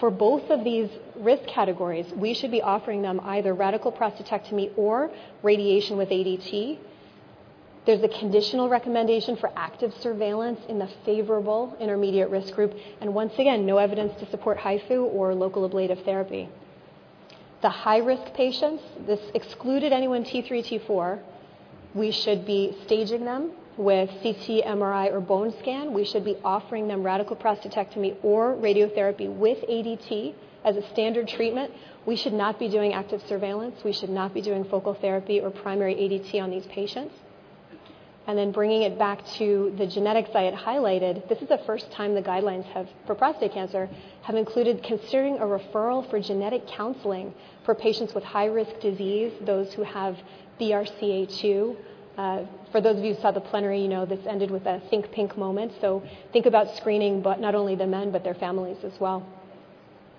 for 0.00 0.10
both 0.10 0.50
of 0.50 0.64
these 0.64 0.88
risk 1.16 1.46
categories, 1.46 2.06
we 2.16 2.32
should 2.34 2.50
be 2.50 2.62
offering 2.62 3.02
them 3.02 3.20
either 3.22 3.54
radical 3.54 3.92
prostatectomy 3.92 4.72
or 4.76 5.10
radiation 5.42 5.98
with 5.98 6.08
ADT. 6.08 6.78
There's 7.86 8.02
a 8.02 8.08
conditional 8.08 8.68
recommendation 8.68 9.36
for 9.36 9.50
active 9.54 9.94
surveillance 10.00 10.60
in 10.68 10.78
the 10.78 10.88
favorable 11.04 11.76
intermediate 11.78 12.30
risk 12.30 12.54
group, 12.54 12.74
and 13.00 13.14
once 13.14 13.34
again, 13.38 13.66
no 13.66 13.76
evidence 13.76 14.18
to 14.20 14.30
support 14.30 14.58
HIFU 14.58 15.12
or 15.12 15.34
local 15.34 15.64
ablative 15.64 16.02
therapy. 16.04 16.48
The 17.62 17.68
high 17.68 17.98
risk 17.98 18.32
patients, 18.34 18.82
this 19.06 19.20
excluded 19.34 19.92
anyone 19.92 20.24
T3, 20.24 20.48
T4, 20.48 21.20
we 21.94 22.10
should 22.10 22.46
be 22.46 22.74
staging 22.84 23.24
them 23.24 23.52
with 23.80 24.10
CT, 24.22 24.64
MRI, 24.66 25.10
or 25.10 25.20
bone 25.20 25.54
scan, 25.58 25.94
we 25.94 26.04
should 26.04 26.24
be 26.24 26.36
offering 26.44 26.86
them 26.86 27.02
radical 27.02 27.34
prostatectomy 27.34 28.16
or 28.22 28.54
radiotherapy 28.54 29.34
with 29.34 29.58
ADT 29.68 30.34
as 30.64 30.76
a 30.76 30.86
standard 30.90 31.28
treatment, 31.28 31.72
we 32.04 32.16
should 32.16 32.32
not 32.32 32.58
be 32.58 32.68
doing 32.68 32.92
active 32.92 33.22
surveillance. 33.26 33.82
We 33.84 33.92
should 33.92 34.10
not 34.10 34.34
be 34.34 34.42
doing 34.42 34.64
focal 34.64 34.94
therapy 34.94 35.40
or 35.40 35.50
primary 35.50 35.94
ADT 35.94 36.40
on 36.42 36.50
these 36.50 36.66
patients. 36.66 37.14
And 38.26 38.38
then 38.38 38.52
bringing 38.52 38.82
it 38.82 38.98
back 38.98 39.26
to 39.38 39.74
the 39.78 39.86
genetics 39.86 40.30
I 40.34 40.42
had 40.42 40.54
highlighted, 40.54 41.28
this 41.28 41.40
is 41.40 41.48
the 41.48 41.60
first 41.66 41.90
time 41.92 42.14
the 42.14 42.22
guidelines 42.22 42.64
have, 42.66 42.88
for 43.06 43.14
prostate 43.14 43.52
cancer, 43.52 43.88
have 44.22 44.36
included 44.36 44.82
considering 44.82 45.38
a 45.38 45.44
referral 45.44 46.08
for 46.10 46.20
genetic 46.20 46.66
counseling 46.68 47.34
for 47.64 47.74
patients 47.74 48.14
with 48.14 48.22
high 48.22 48.46
risk 48.46 48.78
disease, 48.80 49.32
those 49.40 49.72
who 49.72 49.82
have 49.82 50.16
BRCA2. 50.60 51.76
Uh, 52.20 52.44
for 52.70 52.82
those 52.82 52.98
of 52.98 53.02
you 53.02 53.14
who 53.14 53.20
saw 53.22 53.30
the 53.30 53.40
plenary, 53.40 53.80
you 53.80 53.88
know 53.88 54.04
this 54.04 54.26
ended 54.26 54.50
with 54.50 54.66
a 54.66 54.78
think 54.90 55.10
pink 55.10 55.38
moment. 55.38 55.72
So 55.80 56.02
think 56.34 56.44
about 56.44 56.76
screening, 56.76 57.22
but 57.22 57.40
not 57.40 57.54
only 57.54 57.76
the 57.76 57.86
men, 57.86 58.10
but 58.10 58.24
their 58.24 58.34
families 58.34 58.76
as 58.84 58.92
well. 59.00 59.26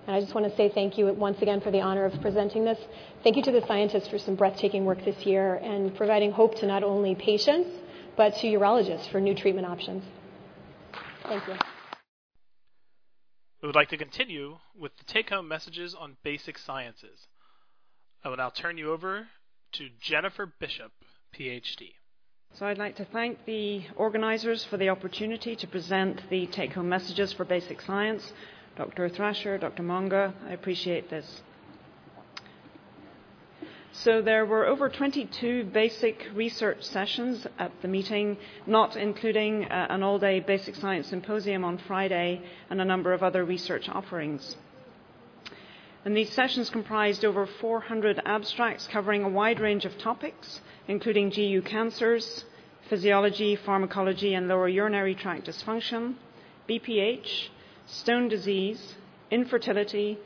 And 0.08 0.16
I 0.16 0.20
just 0.20 0.34
want 0.34 0.50
to 0.50 0.58
say 0.58 0.68
thank 0.70 0.98
you 0.98 1.06
once 1.14 1.40
again 1.44 1.62
for 1.62 1.70
the 1.70 1.82
honor 1.82 2.06
of 2.06 2.20
presenting 2.20 2.66
this. 2.66 2.80
Thank 3.22 3.36
you 3.36 3.44
to 3.44 3.52
the 3.52 3.62
scientists 3.68 4.08
for 4.08 4.18
some 4.18 4.34
breathtaking 4.34 4.84
work 4.84 5.06
this 5.06 5.28
year 5.28 5.58
and 5.58 5.96
providing 5.96 6.32
hope 6.32 6.56
to 6.56 6.66
not 6.66 6.82
only 6.82 7.14
patients, 7.14 7.70
but 8.18 8.34
to 8.38 8.48
urologists 8.48 9.08
for 9.12 9.22
new 9.22 9.36
treatment 9.36 9.68
options. 9.68 10.04
Thank 11.26 11.48
you. 11.48 11.54
We 13.62 13.68
would 13.68 13.76
like 13.76 13.90
to 13.90 13.98
continue 13.98 14.58
with 14.76 14.98
the 14.98 15.04
take 15.04 15.30
home 15.30 15.48
messages 15.48 15.94
on 15.94 16.18
basic 16.24 16.58
sciences. 16.58 17.28
I 18.24 18.30
will 18.30 18.38
now 18.38 18.50
turn 18.50 18.80
you 18.80 18.92
over 18.92 19.28
to 19.74 19.90
Jennifer 20.02 20.52
Bishop, 20.60 20.92
PhD. 21.38 21.94
So 22.54 22.66
I'd 22.66 22.78
like 22.78 22.98
to 22.98 23.06
thank 23.06 23.46
the 23.46 23.84
organizers 23.96 24.66
for 24.66 24.78
the 24.78 24.90
opportunity 24.90 25.56
to 25.56 25.68
present 25.68 26.22
the 26.30 26.48
take 26.48 26.74
home 26.74 26.90
messages 26.90 27.32
for 27.32 27.46
basic 27.46 27.82
science. 27.82 28.34
Dr. 28.76 29.08
Thrasher, 29.10 29.58
Dr. 29.58 29.84
Monga, 29.84 30.34
I 30.48 30.52
appreciate 30.54 31.10
this. 31.10 31.42
So 33.94 34.22
there 34.22 34.46
were 34.46 34.66
over 34.66 34.90
22 34.90 35.66
basic 35.66 36.28
research 36.34 36.82
sessions 36.84 37.46
at 37.60 37.72
the 37.82 37.88
meeting, 37.88 38.38
not 38.66 38.96
including 38.96 39.66
uh, 39.66 39.88
an 39.90 40.02
all 40.02 40.18
day 40.18 40.40
basic 40.40 40.76
science 40.76 41.08
symposium 41.08 41.64
on 41.66 41.78
Friday 41.78 42.42
and 42.70 42.82
a 42.82 42.86
number 42.86 43.12
of 43.12 43.22
other 43.22 43.44
research 43.44 43.90
offerings. 43.90 44.56
And 46.04 46.18
these 46.18 46.32
sessions 46.32 46.70
comprised 46.70 47.24
over 47.24 47.46
400 47.46 48.22
abstracts 48.26 48.88
covering 48.88 49.24
a 49.24 49.30
wide 49.30 49.60
range 49.60 49.86
of 49.86 49.98
topics, 50.00 50.62
including 50.88 51.30
GU 51.30 51.62
cancers, 51.62 52.46
physiology, 52.90 53.56
pharmacology, 53.56 54.34
and 54.34 54.48
lower 54.48 54.68
urinary 54.68 55.14
tract 55.14 55.46
dysfunction, 55.48 56.16
BPH, 56.68 57.50
stone 57.86 58.28
disease, 58.28 58.96
infertility, 59.30 60.18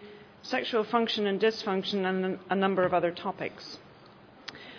sexual 0.42 0.84
function 0.84 1.28
and 1.28 1.42
dysfunction, 1.42 2.06
and 2.06 2.40
a 2.50 2.56
number 2.56 2.84
of 2.86 2.94
other 2.94 3.12
topics. 3.12 3.78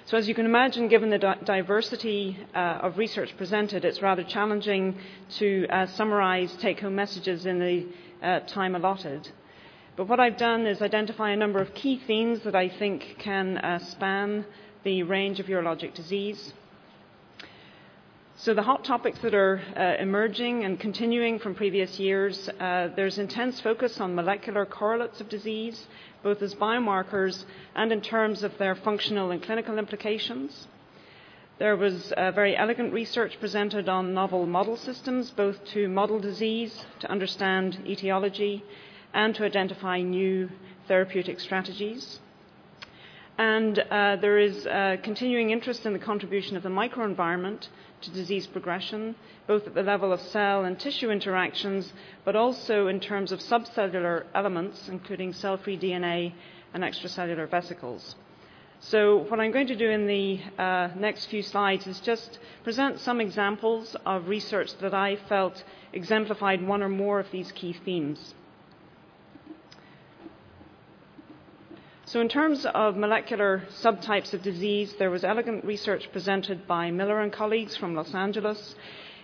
So, 0.06 0.16
as 0.16 0.28
you 0.28 0.34
can 0.34 0.46
imagine, 0.46 0.88
given 0.88 1.10
the 1.10 1.18
di- 1.18 1.38
diversity 1.44 2.38
uh, 2.54 2.78
of 2.82 2.96
research 2.96 3.36
presented, 3.36 3.84
it's 3.84 4.00
rather 4.00 4.22
challenging 4.22 4.96
to 5.38 5.66
uh, 5.68 5.86
summarize 5.86 6.54
take 6.60 6.80
home 6.80 6.94
messages 6.94 7.44
in 7.44 7.58
the 7.58 7.86
uh, 8.22 8.40
time 8.40 8.76
allotted. 8.76 9.28
But 9.96 10.08
what 10.08 10.20
I've 10.20 10.36
done 10.36 10.66
is 10.66 10.82
identify 10.82 11.30
a 11.30 11.36
number 11.36 11.58
of 11.58 11.72
key 11.72 11.96
themes 12.06 12.40
that 12.42 12.54
I 12.54 12.68
think 12.68 13.16
can 13.18 13.56
uh, 13.56 13.78
span 13.78 14.44
the 14.84 15.02
range 15.04 15.40
of 15.40 15.46
urologic 15.46 15.94
disease. 15.94 16.52
So, 18.36 18.52
the 18.52 18.62
hot 18.62 18.84
topics 18.84 19.18
that 19.20 19.32
are 19.32 19.62
uh, 19.74 19.94
emerging 19.98 20.64
and 20.64 20.78
continuing 20.78 21.38
from 21.38 21.54
previous 21.54 21.98
years 21.98 22.50
uh, 22.60 22.88
there's 22.94 23.16
intense 23.16 23.58
focus 23.62 23.98
on 23.98 24.14
molecular 24.14 24.66
correlates 24.66 25.22
of 25.22 25.30
disease, 25.30 25.86
both 26.22 26.42
as 26.42 26.54
biomarkers 26.54 27.46
and 27.74 27.90
in 27.90 28.02
terms 28.02 28.42
of 28.42 28.58
their 28.58 28.74
functional 28.74 29.30
and 29.30 29.42
clinical 29.42 29.78
implications. 29.78 30.68
There 31.58 31.74
was 31.74 32.12
uh, 32.12 32.32
very 32.32 32.54
elegant 32.54 32.92
research 32.92 33.40
presented 33.40 33.88
on 33.88 34.12
novel 34.12 34.44
model 34.44 34.76
systems, 34.76 35.30
both 35.30 35.64
to 35.72 35.88
model 35.88 36.20
disease, 36.20 36.84
to 37.00 37.10
understand 37.10 37.78
etiology, 37.86 38.62
and 39.14 39.34
to 39.34 39.44
identify 39.44 40.00
new 40.00 40.48
therapeutic 40.88 41.40
strategies. 41.40 42.20
And 43.38 43.78
uh, 43.78 44.16
there 44.16 44.38
is 44.38 44.66
uh, 44.66 44.96
continuing 45.02 45.50
interest 45.50 45.84
in 45.84 45.92
the 45.92 45.98
contribution 45.98 46.56
of 46.56 46.62
the 46.62 46.70
microenvironment 46.70 47.68
to 48.02 48.10
disease 48.10 48.46
progression, 48.46 49.14
both 49.46 49.66
at 49.66 49.74
the 49.74 49.82
level 49.82 50.12
of 50.12 50.20
cell 50.20 50.64
and 50.64 50.78
tissue 50.78 51.10
interactions, 51.10 51.92
but 52.24 52.34
also 52.34 52.86
in 52.86 53.00
terms 53.00 53.32
of 53.32 53.40
subcellular 53.40 54.24
elements, 54.34 54.88
including 54.88 55.32
cell 55.32 55.56
free 55.56 55.78
DNA 55.78 56.32
and 56.72 56.82
extracellular 56.82 57.48
vesicles. 57.48 58.16
So, 58.80 59.18
what 59.28 59.40
I'm 59.40 59.52
going 59.52 59.68
to 59.68 59.76
do 59.76 59.88
in 59.88 60.06
the 60.06 60.40
uh, 60.58 60.90
next 60.96 61.26
few 61.26 61.42
slides 61.42 61.86
is 61.86 61.98
just 62.00 62.38
present 62.62 63.00
some 63.00 63.20
examples 63.20 63.96
of 64.04 64.28
research 64.28 64.76
that 64.78 64.92
I 64.92 65.16
felt 65.16 65.64
exemplified 65.94 66.66
one 66.66 66.82
or 66.82 66.88
more 66.88 67.18
of 67.18 67.30
these 67.30 67.52
key 67.52 67.72
themes. 67.72 68.34
So, 72.08 72.20
in 72.20 72.28
terms 72.28 72.64
of 72.66 72.96
molecular 72.96 73.64
subtypes 73.68 74.32
of 74.32 74.40
disease, 74.40 74.94
there 74.96 75.10
was 75.10 75.24
elegant 75.24 75.64
research 75.64 76.08
presented 76.12 76.64
by 76.64 76.92
Miller 76.92 77.20
and 77.20 77.32
colleagues 77.32 77.76
from 77.76 77.96
Los 77.96 78.14
Angeles, 78.14 78.76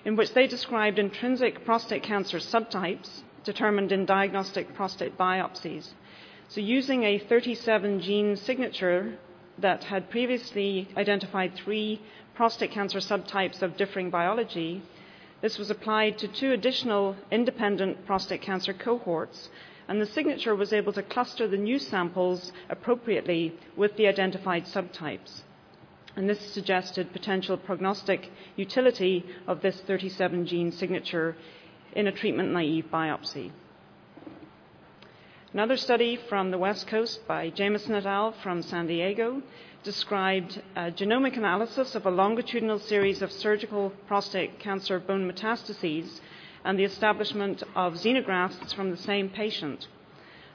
in 0.05 0.17
which 0.17 0.35
they 0.35 0.49
described 0.49 0.99
intrinsic 0.99 1.65
prostate 1.65 2.03
cancer 2.03 2.39
subtypes 2.39 3.23
determined 3.45 3.93
in 3.93 4.05
diagnostic 4.05 4.75
prostate 4.75 5.17
biopsies. 5.17 5.91
So, 6.49 6.61
using 6.61 7.05
a 7.05 7.21
37 7.21 8.01
gene 8.01 8.35
signature 8.35 9.17
that 9.59 9.85
had 9.85 10.11
previously 10.11 10.89
identified 10.97 11.55
three 11.55 12.01
prostate 12.35 12.73
cancer 12.73 12.99
subtypes 12.99 13.63
of 13.63 13.77
differing 13.77 14.11
biology, 14.11 14.83
this 15.41 15.57
was 15.57 15.71
applied 15.71 16.19
to 16.19 16.27
two 16.27 16.51
additional 16.51 17.15
independent 17.31 18.05
prostate 18.07 18.43
cancer 18.43 18.73
cohorts 18.73 19.51
and 19.89 20.01
the 20.01 20.07
signature 20.07 20.55
was 20.55 20.73
able 20.73 20.93
to 20.93 21.03
cluster 21.03 21.49
the 21.49 21.57
new 21.57 21.79
samples 21.79 22.53
appropriately 22.69 23.55
with 23.77 23.97
the 23.97 24.07
identified 24.07 24.65
subtypes. 24.65 25.43
And 26.15 26.29
this 26.29 26.41
suggested 26.41 27.13
potential 27.13 27.57
prognostic 27.57 28.31
utility 28.57 29.25
of 29.47 29.63
this 29.63 29.81
37 29.81 30.47
gene 30.47 30.73
signature 30.73 31.37
in 31.95 32.07
a 32.07 32.13
treatment 32.13 32.53
naive 32.53 32.87
biopsy. 32.93 33.51
Another 35.53 35.77
study 35.77 36.17
from 36.17 36.51
the 36.51 36.59
West 36.59 36.87
Coast 36.87 37.27
by 37.27 37.51
Jameson 37.51 37.95
et 37.95 38.07
al. 38.07 38.33
from 38.33 38.63
San 38.63 38.87
Diego 38.87 39.43
described 39.83 40.63
a 40.77 40.91
genomic 40.91 41.37
analysis 41.37 41.95
of 41.95 42.07
a 42.07 42.11
longitudinal 42.11 42.79
series 42.79 43.21
of 43.21 43.31
surgical 43.31 43.91
prostate 44.07 44.59
cancer 44.59 44.99
bone 44.99 45.31
metastases 45.31 46.21
and 46.65 46.79
the 46.79 46.85
establishment 46.85 47.63
of 47.75 47.95
xenografts 47.95 48.75
from 48.75 48.91
the 48.91 48.97
same 48.97 49.29
patient. 49.29 49.89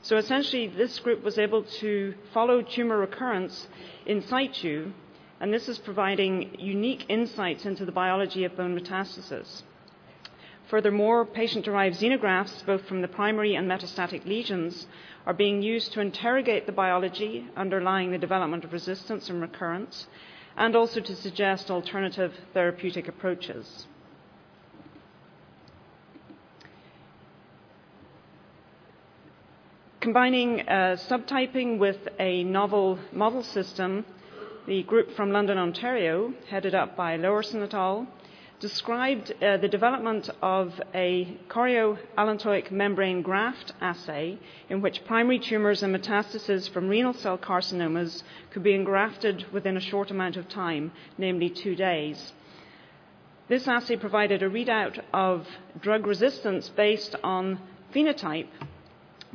So 0.02 0.18
essentially, 0.18 0.68
this 0.68 1.00
group 1.00 1.24
was 1.24 1.38
able 1.38 1.64
to 1.82 2.14
follow 2.34 2.62
tumor 2.62 2.98
recurrence 2.98 3.68
in 4.06 4.22
situ, 4.22 4.92
and 5.40 5.54
this 5.54 5.68
is 5.68 5.78
providing 5.80 6.56
unique 6.60 7.06
insights 7.10 7.66
into 7.66 7.86
the 7.86 7.92
biology 7.92 8.44
of 8.44 8.56
bone 8.56 8.80
metastasis. 8.80 9.64
Furthermore, 10.70 11.26
patient 11.26 11.66
derived 11.66 12.00
xenografts, 12.00 12.66
both 12.66 12.86
from 12.86 13.02
the 13.02 13.08
primary 13.08 13.56
and 13.56 13.70
metastatic 13.70 14.26
lesions, 14.26 14.88
are 15.26 15.34
being 15.34 15.62
used 15.62 15.94
to 15.94 16.02
interrogate 16.02 16.66
the 16.66 16.72
biology 16.72 17.48
underlying 17.56 18.12
the 18.12 18.18
development 18.18 18.66
of 18.66 18.74
resistance 18.74 19.30
and 19.30 19.42
recurrence, 19.42 20.08
and 20.58 20.76
also 20.76 21.00
to 21.00 21.16
suggest 21.16 21.72
alternative 21.72 22.34
therapeutic 22.54 23.08
approaches. 23.08 23.88
Combining 30.08 30.62
uh, 30.62 30.96
subtyping 31.10 31.80
with 31.80 31.98
a 32.18 32.42
novel 32.46 32.98
model 33.12 33.44
system, 33.44 34.06
the 34.66 34.82
group 34.84 35.12
from 35.18 35.34
London, 35.34 35.58
Ontario, 35.58 36.34
headed 36.50 36.74
up 36.74 36.96
by 36.96 37.18
Laursen 37.18 37.62
et 37.62 37.74
al., 37.74 38.08
described 38.62 39.34
uh, 39.44 39.58
the 39.58 39.68
development 39.68 40.30
of 40.42 40.80
a 40.96 41.38
chorioallantoic 41.50 42.72
membrane 42.72 43.22
graft 43.22 43.74
assay 43.82 44.40
in 44.70 44.82
which 44.82 45.04
primary 45.04 45.40
tumors 45.40 45.84
and 45.84 45.94
metastases 45.94 46.70
from 46.70 46.88
renal 46.88 47.12
cell 47.12 47.38
carcinomas 47.38 48.24
could 48.52 48.64
be 48.64 48.74
engrafted 48.74 49.46
within 49.52 49.76
a 49.76 49.82
short 49.82 50.10
amount 50.10 50.38
of 50.38 50.48
time, 50.48 50.90
namely 51.18 51.50
two 51.50 51.76
days. 51.76 52.32
This 53.50 53.68
assay 53.68 53.98
provided 53.98 54.42
a 54.42 54.50
readout 54.50 55.02
of 55.14 55.46
drug 55.82 56.08
resistance 56.08 56.70
based 56.70 57.14
on 57.26 57.60
phenotype 57.94 58.48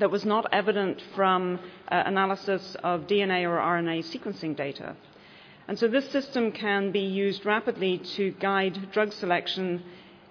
that 0.03 0.11
was 0.11 0.25
not 0.25 0.53
evident 0.53 1.01
from 1.15 1.61
uh, 1.89 2.03
analysis 2.07 2.77
of 2.83 3.03
DNA 3.03 3.49
or 3.49 3.57
RNA 3.57 4.05
sequencing 4.13 4.57
data. 4.57 4.97
And 5.69 5.79
so 5.79 5.87
this 5.87 6.11
system 6.11 6.51
can 6.51 6.91
be 6.91 7.03
used 7.03 7.47
rapidly 7.47 7.99
to 8.17 8.33
guide 8.33 8.91
drug 8.91 9.13
selection 9.13 9.81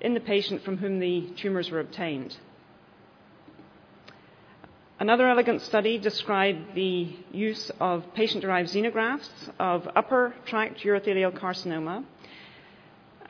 in 0.01 0.13
the 0.13 0.19
patient 0.19 0.61
from 0.65 0.75
whom 0.75 0.99
the 0.99 1.29
tumors 1.37 1.71
were 1.71 1.79
obtained. 1.79 2.35
Another 4.99 5.25
elegant 5.29 5.61
study 5.61 5.97
described 5.97 6.75
the 6.75 7.15
use 7.31 7.71
of 7.79 8.03
patient 8.13 8.41
derived 8.41 8.67
xenografts 8.67 9.29
of 9.57 9.87
upper 9.95 10.35
tract 10.45 10.81
urothelial 10.81 11.31
carcinoma. 11.31 12.03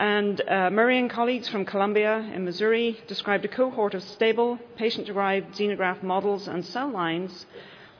And 0.01 0.41
uh, 0.49 0.71
Murray 0.71 0.97
and 0.97 1.11
colleagues 1.11 1.47
from 1.47 1.63
Columbia 1.63 2.27
in 2.33 2.43
Missouri 2.43 2.99
described 3.07 3.45
a 3.45 3.47
cohort 3.47 3.93
of 3.93 4.01
stable 4.01 4.57
patient 4.75 5.05
derived 5.05 5.53
xenograft 5.53 6.01
models 6.01 6.47
and 6.47 6.65
cell 6.65 6.89
lines 6.89 7.45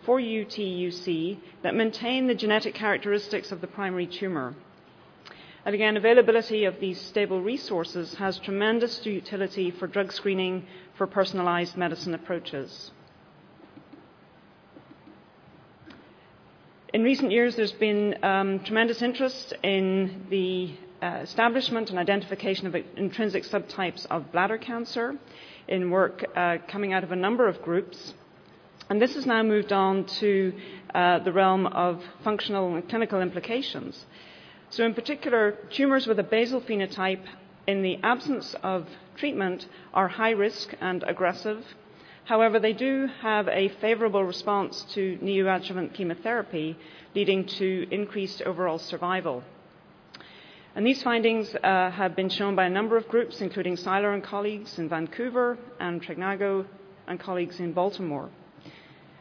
for 0.04 0.20
UTUC 0.20 1.38
that 1.62 1.76
maintain 1.76 2.26
the 2.26 2.34
genetic 2.34 2.74
characteristics 2.74 3.52
of 3.52 3.62
the 3.62 3.68
primary 3.68 4.08
tumor. 4.08 4.56
And 5.64 5.76
again, 5.76 5.96
availability 5.96 6.66
of 6.66 6.80
these 6.80 7.00
stable 7.00 7.40
resources 7.40 8.16
has 8.16 8.40
tremendous 8.40 9.06
utility 9.06 9.70
for 9.70 9.86
drug 9.86 10.12
screening 10.12 10.66
for 10.98 11.06
personalized 11.06 11.78
medicine 11.78 12.16
approaches. 12.16 12.90
In 16.96 17.04
recent 17.04 17.32
years, 17.32 17.56
there's 17.56 17.72
been 17.74 18.16
um, 18.24 18.60
tremendous 18.62 19.04
interest 19.04 19.54
in 19.62 20.26
the 20.32 20.74
establishment 21.02 21.90
and 21.90 22.00
identification 22.00 22.68
of 22.68 22.76
intrinsic 22.96 23.44
subtypes 23.44 24.06
of 24.08 24.32
bladder 24.32 24.58
cancer 24.58 25.16
in 25.68 25.90
work 25.90 26.26
uh, 26.36 26.58
coming 26.68 26.94
out 26.94 27.04
of 27.04 27.12
a 27.12 27.16
number 27.16 27.48
of 27.48 27.62
groups. 27.62 28.14
And 28.90 29.02
this 29.02 29.16
has 29.16 29.26
now 29.26 29.42
moved 29.44 29.72
on 29.72 30.06
to 30.20 30.54
uh, 30.94 31.20
the 31.20 31.32
realm 31.32 31.66
of 31.68 32.04
functional 32.24 32.76
and 32.76 32.88
clinical 32.88 33.22
implications. 33.22 34.06
So, 34.70 34.86
in 34.86 34.94
particular, 34.94 35.58
tumours 35.70 36.08
with 36.08 36.20
a 36.20 36.24
basal 36.24 36.62
phenotype 36.62 37.24
in 37.68 37.82
the 37.82 38.00
absence 38.04 38.56
of 38.64 38.88
treatment 39.16 39.68
are 39.94 40.08
high 40.08 40.32
risk 40.32 40.74
and 40.82 41.04
aggressive 41.04 41.64
However, 42.26 42.60
they 42.60 42.74
do 42.74 43.08
have 43.22 43.48
a 43.48 43.70
favourable 43.82 44.24
response 44.24 44.84
to 44.94 45.18
neoadjuvant 45.22 45.94
chemotherapy, 45.94 46.78
leading 47.16 47.46
to 47.60 47.88
increased 47.92 48.42
overall 48.44 48.78
survival. 48.78 49.44
And 50.76 50.86
these 50.86 51.04
findings 51.04 51.54
uh, 51.56 51.92
have 51.92 52.16
been 52.16 52.30
shown 52.30 52.56
by 52.56 52.66
a 52.66 52.70
number 52.70 52.96
of 52.96 53.08
groups, 53.08 53.42
including 53.42 53.76
Seiler 53.76 54.14
and 54.14 54.24
colleagues 54.24 54.80
in 54.80 54.88
Vancouver 54.88 55.58
and 55.80 56.02
Tregnago 56.02 56.66
and 57.08 57.20
colleagues 57.20 57.60
in 57.60 57.74
Baltimore. 57.74 58.30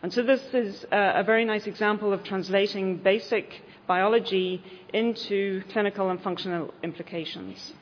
And 0.02 0.12
so 0.12 0.22
this 0.22 0.42
is 0.54 0.84
uh, 0.84 1.12
a 1.16 1.24
very 1.24 1.44
nice 1.44 1.66
example 1.66 2.12
of 2.12 2.22
translating 2.22 2.98
basic 2.98 3.62
biology 3.86 4.62
into 4.94 5.62
clinical 5.72 6.10
and 6.10 6.22
functional 6.22 6.72
implications. 6.82 7.72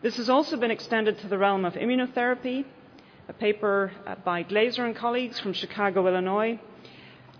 This 0.00 0.16
has 0.16 0.30
also 0.30 0.56
been 0.56 0.70
extended 0.70 1.18
to 1.18 1.28
the 1.28 1.36
realm 1.36 1.64
of 1.64 1.74
immunotherapy 1.74 2.64
a 3.28 3.32
paper 3.34 3.92
uh, 4.06 4.14
by 4.24 4.42
Glaser 4.42 4.86
and 4.86 4.96
colleagues 4.96 5.38
from 5.38 5.52
Chicago, 5.52 6.06
Illinois, 6.06 6.58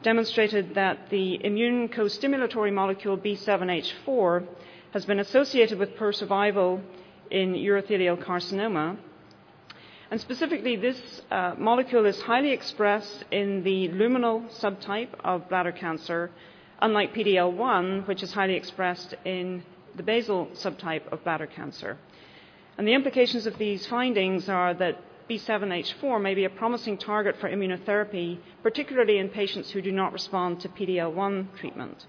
demonstrated 0.02 0.74
that 0.74 1.10
the 1.10 1.44
immune 1.44 1.88
co-stimulatory 1.88 2.72
molecule 2.72 3.18
B7H4 3.18 4.46
has 4.92 5.04
been 5.04 5.18
associated 5.18 5.78
with 5.78 5.96
poor 5.96 6.12
survival 6.12 6.80
in 7.30 7.54
urothelial 7.54 8.16
carcinoma. 8.22 8.96
And 10.10 10.20
specifically, 10.20 10.76
this 10.76 11.20
uh, 11.30 11.54
molecule 11.58 12.06
is 12.06 12.20
highly 12.22 12.52
expressed 12.52 13.24
in 13.30 13.62
the 13.62 13.88
luminal 13.88 14.48
subtype 14.58 15.10
of 15.22 15.48
bladder 15.48 15.72
cancer, 15.72 16.30
unlike 16.80 17.14
PDL1, 17.14 18.06
which 18.06 18.22
is 18.22 18.32
highly 18.32 18.54
expressed 18.54 19.14
in 19.24 19.62
the 19.96 20.02
basal 20.02 20.46
subtype 20.54 21.06
of 21.08 21.22
bladder 21.24 21.46
cancer. 21.46 21.98
And 22.78 22.86
the 22.86 22.94
implications 22.94 23.46
of 23.46 23.58
these 23.58 23.86
findings 23.86 24.48
are 24.48 24.72
that 24.74 25.02
B7H4 25.28 26.22
may 26.22 26.34
be 26.34 26.44
a 26.44 26.50
promising 26.50 26.96
target 26.96 27.36
for 27.36 27.50
immunotherapy, 27.50 28.38
particularly 28.62 29.18
in 29.18 29.28
patients 29.28 29.70
who 29.70 29.82
do 29.82 29.92
not 29.92 30.12
respond 30.12 30.60
to 30.60 30.68
PD-L1 30.68 31.54
treatment. 31.58 32.06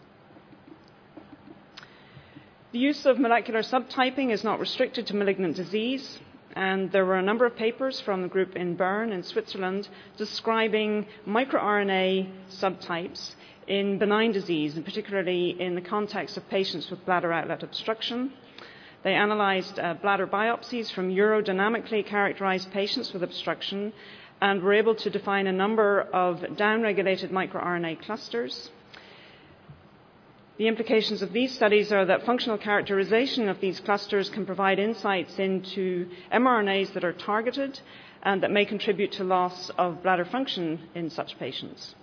The 2.72 2.80
use 2.80 3.06
of 3.06 3.20
molecular 3.20 3.62
subtyping 3.62 4.30
is 4.32 4.44
not 4.44 4.60
restricted 4.60 5.08
to 5.08 5.16
malignant 5.16 5.58
disease, 5.58 6.20
and 6.56 6.92
there 6.92 7.06
were 7.06 7.18
a 7.18 7.22
number 7.22 7.46
of 7.46 7.58
papers 7.58 8.00
from 8.00 8.22
the 8.22 8.28
group 8.28 8.56
in 8.56 8.76
Bern 8.76 9.12
in 9.12 9.24
Switzerland 9.24 9.90
describing 10.18 11.06
microRNA 11.28 12.32
subtypes 12.50 13.36
in 13.68 13.98
benign 13.98 14.32
disease, 14.32 14.76
and 14.76 14.86
particularly 14.86 15.60
in 15.60 15.76
the 15.76 15.82
context 15.82 16.38
of 16.38 16.50
patients 16.50 16.90
with 16.90 17.06
bladder 17.06 17.34
outlet 17.34 17.64
obstruction 17.64 18.32
they 19.04 19.16
analysed 19.16 19.80
uh, 19.80 19.94
bladder 19.94 20.28
biopsies 20.28 20.92
from 20.92 21.10
urodynamically 21.10 22.06
characterised 22.06 22.72
patients 22.72 23.14
with 23.14 23.24
obstruction 23.24 23.94
and 24.42 24.62
were 24.62 24.74
able 24.74 24.96
to 24.96 25.10
define 25.10 25.48
a 25.48 25.52
number 25.52 26.02
of 26.02 26.40
downregulated 26.40 27.32
microRNA 27.32 28.02
clusters. 28.02 28.72
The 30.58 30.68
implications 30.68 31.22
of 31.22 31.32
these 31.32 31.54
studies 31.54 31.94
are 31.94 32.04
that 32.06 32.26
functional 32.26 32.58
characterization 32.58 33.48
of 33.48 33.62
these 33.62 33.80
clusters 33.80 34.30
can 34.30 34.46
provide 34.46 34.78
insights 34.78 35.40
into 35.40 36.10
mRNAs 36.34 36.94
that 36.94 37.06
are 37.06 37.14
targeted 37.14 37.80
and 38.24 38.44
that 38.44 38.52
may 38.52 38.66
contribute 38.66 39.14
to 39.14 39.24
loss 39.24 39.70
of 39.78 40.04
bladder 40.04 40.26
function 40.26 40.90
in 40.96 41.10
such 41.10 41.40
patients. 41.40 41.96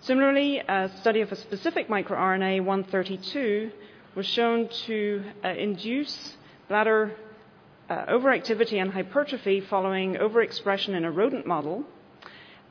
Similarly, 0.00 0.62
a 0.66 0.90
study 1.00 1.20
of 1.20 1.30
a 1.30 1.36
specific 1.36 1.88
microRNA 1.88 2.64
132 2.64 3.70
was 4.14 4.26
shown 4.26 4.68
to 4.86 5.22
uh, 5.44 5.48
induce 5.48 6.36
bladder 6.68 7.12
uh, 7.88 8.06
overactivity 8.06 8.80
and 8.80 8.92
hypertrophy 8.92 9.60
following 9.60 10.14
overexpression 10.14 10.90
in 10.90 11.04
a 11.04 11.10
rodent 11.10 11.46
model. 11.46 11.84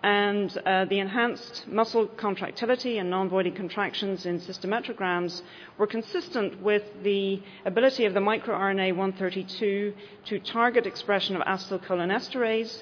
And 0.01 0.57
uh, 0.65 0.85
the 0.85 0.99
enhanced 0.99 1.67
muscle 1.67 2.07
contractility 2.07 2.99
and 2.99 3.09
non 3.09 3.27
voiding 3.27 3.53
contractions 3.53 4.25
in 4.25 4.39
cystometrograms 4.39 5.41
were 5.77 5.87
consistent 5.87 6.61
with 6.61 6.83
the 7.03 7.41
ability 7.65 8.05
of 8.05 8.13
the 8.13 8.21
microRNA 8.21 8.95
132 8.95 9.93
to 10.25 10.39
target 10.39 10.85
expression 10.85 11.35
of 11.35 11.41
acetylcholinesterase 11.41 12.81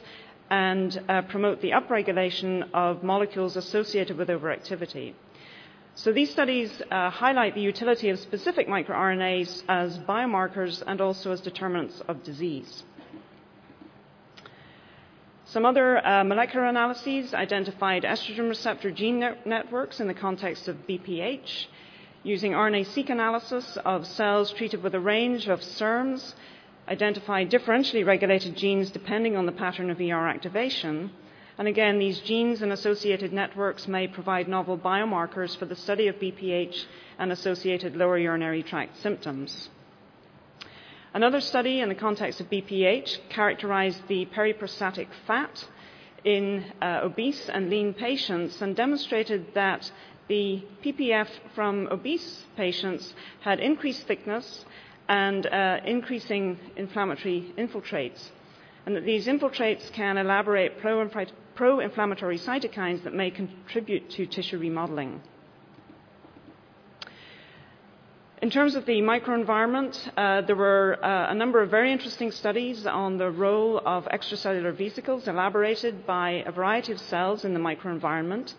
and 0.52 1.02
uh, 1.10 1.24
promote 1.24 1.60
the 1.62 1.72
upregulation 1.72 2.70
of 2.74 3.04
molecules 3.04 3.58
associated 3.58 4.16
with 4.16 4.30
overactivity. 4.30 5.14
So 5.98 6.14
these 6.14 6.30
studies 6.30 6.70
uh, 6.92 7.10
highlight 7.10 7.56
the 7.56 7.62
utility 7.62 8.10
of 8.10 8.20
specific 8.20 8.68
microRNAs 8.68 9.64
as 9.68 9.98
biomarkers 9.98 10.84
and 10.86 11.02
also 11.02 11.32
as 11.32 11.42
determinants 11.42 12.04
of 12.08 12.24
disease. 12.24 12.84
Some 15.46 15.66
other 15.66 16.06
uh, 16.06 16.24
molecular 16.24 16.68
analyses 16.68 17.34
identified 17.34 18.04
estrogen 18.04 18.48
receptor 18.48 18.92
gene 18.92 19.22
net- 19.22 19.48
networks 19.48 20.00
in 20.00 20.08
the 20.08 20.14
context 20.14 20.68
of 20.68 20.76
BPH, 20.86 21.66
using 22.22 22.52
RNA-seq 22.52 23.10
analysis 23.10 23.76
of 23.84 24.06
cells 24.06 24.54
treated 24.54 24.84
with 24.84 24.94
a 24.94 25.00
range 25.00 25.48
of 25.48 25.62
SERMs, 25.62 26.36
identified 26.88 27.50
differentially 27.50 28.06
regulated 28.06 28.56
genes 28.56 28.92
depending 28.92 29.36
on 29.36 29.48
the 29.48 29.52
pattern 29.52 29.90
of 29.90 30.00
ER 30.00 30.28
activation, 30.28 31.10
and 31.58 31.68
again, 31.68 31.98
these 31.98 32.20
genes 32.20 32.62
and 32.62 32.72
associated 32.72 33.34
networks 33.34 33.88
may 33.88 34.08
provide 34.08 34.48
novel 34.48 34.78
biomarkers 34.78 35.58
for 35.58 35.66
the 35.66 35.76
study 35.76 36.08
of 36.08 36.16
BPH 36.16 36.86
and 37.18 37.32
associated 37.32 37.96
lower 37.96 38.18
urinary 38.18 38.62
tract 38.62 39.02
symptoms. 39.02 39.70
Another 41.16 41.42
study 41.42 41.80
in 41.80 41.90
the 41.90 41.96
context 41.96 42.40
of 42.40 42.50
BPH 42.50 43.18
characterized 43.30 44.08
the 44.08 44.28
periprostatic 44.28 45.08
fat 45.26 45.68
in 46.24 46.66
uh, 46.80 47.00
obese 47.02 47.50
and 47.50 47.72
lean 47.72 47.94
patients 47.94 48.62
and 48.62 48.76
demonstrated 48.76 49.48
that 49.56 49.92
the 50.28 50.62
PPF 50.84 51.28
from 51.56 51.88
obese 51.90 52.44
patients 52.56 53.16
had 53.42 53.60
increased 53.60 54.06
thickness 54.06 54.66
and 55.08 55.48
uh, 55.48 55.80
increasing 55.86 56.60
inflammatory 56.76 57.52
infiltrates, 57.58 58.30
and 58.86 58.96
that 58.96 59.06
these 59.06 59.26
infiltrates 59.26 59.92
can 59.94 60.18
elaborate 60.18 60.80
pro 60.80 61.00
pro 61.58 61.80
inflammatory 61.80 62.38
cytokines 62.38 63.04
that 63.04 63.14
may 63.14 63.32
contribute 63.32 64.10
to 64.12 64.28
tissue 64.28 64.60
remodeling. 64.60 65.20
In 68.40 68.52
terms 68.52 68.76
of 68.76 68.86
the 68.86 69.02
microenvironment, 69.02 69.98
uh, 70.16 70.42
there 70.42 70.56
were 70.56 71.00
uh, 71.04 71.32
a 71.32 71.34
number 71.34 71.60
of 71.64 71.72
very 71.72 71.92
interesting 71.92 72.32
studies 72.32 72.86
on 72.86 73.18
the 73.18 73.32
role 73.32 73.82
of 73.84 74.06
extracellular 74.06 74.72
vesicles 74.78 75.28
elaborated 75.28 76.06
by 76.06 76.44
a 76.46 76.52
variety 76.52 76.92
of 76.92 77.00
cells 77.00 77.44
in 77.44 77.56
the 77.56 77.60
microenvironment. 77.60 78.54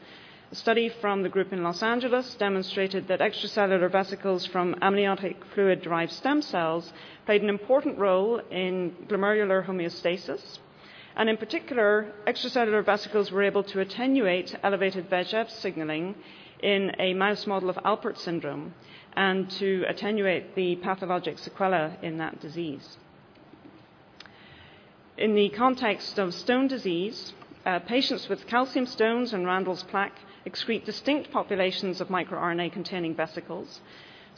A 0.50 0.56
study 0.56 0.88
from 0.88 1.22
the 1.22 1.28
group 1.28 1.52
in 1.52 1.62
Los 1.62 1.84
Angeles 1.84 2.34
demonstrated 2.34 3.06
that 3.06 3.20
extracellular 3.20 3.88
vesicles 3.92 4.44
from 4.44 4.74
amniotic 4.82 5.36
fluid 5.54 5.82
derived 5.82 6.10
stem 6.10 6.42
cells 6.42 6.92
played 7.26 7.42
an 7.42 7.48
important 7.48 7.96
role 7.96 8.40
in 8.50 8.90
glomerular 9.06 9.64
homeostasis. 9.64 10.58
And 11.18 11.28
in 11.28 11.36
particular, 11.36 12.12
extracellular 12.28 12.84
vesicles 12.84 13.32
were 13.32 13.42
able 13.42 13.64
to 13.64 13.80
attenuate 13.80 14.54
elevated 14.62 15.10
VEGF 15.10 15.50
signaling 15.50 16.14
in 16.62 16.92
a 17.00 17.12
mouse 17.12 17.44
model 17.44 17.68
of 17.68 17.76
Alport 17.84 18.16
syndrome 18.16 18.72
and 19.16 19.50
to 19.50 19.84
attenuate 19.88 20.54
the 20.54 20.76
pathologic 20.76 21.38
sequelae 21.38 21.96
in 22.02 22.18
that 22.18 22.40
disease. 22.40 22.98
In 25.16 25.34
the 25.34 25.48
context 25.48 26.20
of 26.20 26.32
stone 26.32 26.68
disease, 26.68 27.32
uh, 27.66 27.80
patients 27.80 28.28
with 28.28 28.46
calcium 28.46 28.86
stones 28.86 29.32
and 29.32 29.44
Randall's 29.44 29.82
plaque 29.82 30.20
excrete 30.46 30.84
distinct 30.84 31.32
populations 31.32 32.00
of 32.00 32.08
microRNA 32.08 32.72
containing 32.72 33.16
vesicles. 33.16 33.80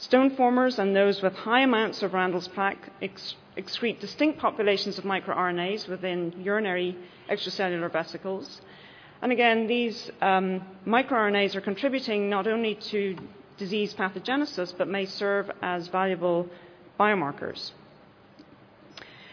Stone 0.01 0.31
formers 0.31 0.79
and 0.79 0.95
those 0.95 1.21
with 1.21 1.35
high 1.35 1.61
amounts 1.61 2.01
of 2.01 2.15
Randall's 2.15 2.47
plaque 2.47 2.89
excrete 3.55 3.99
distinct 3.99 4.39
populations 4.39 4.97
of 4.97 5.03
microRNAs 5.03 5.87
within 5.87 6.33
urinary 6.41 6.97
extracellular 7.29 7.91
vesicles. 7.91 8.61
And 9.21 9.31
again, 9.31 9.67
these 9.67 10.09
um, 10.19 10.63
microRNAs 10.87 11.53
are 11.53 11.61
contributing 11.61 12.31
not 12.31 12.47
only 12.47 12.73
to 12.73 13.15
disease 13.59 13.93
pathogenesis, 13.93 14.75
but 14.75 14.87
may 14.87 15.05
serve 15.05 15.51
as 15.61 15.87
valuable 15.89 16.49
biomarkers. 16.99 17.71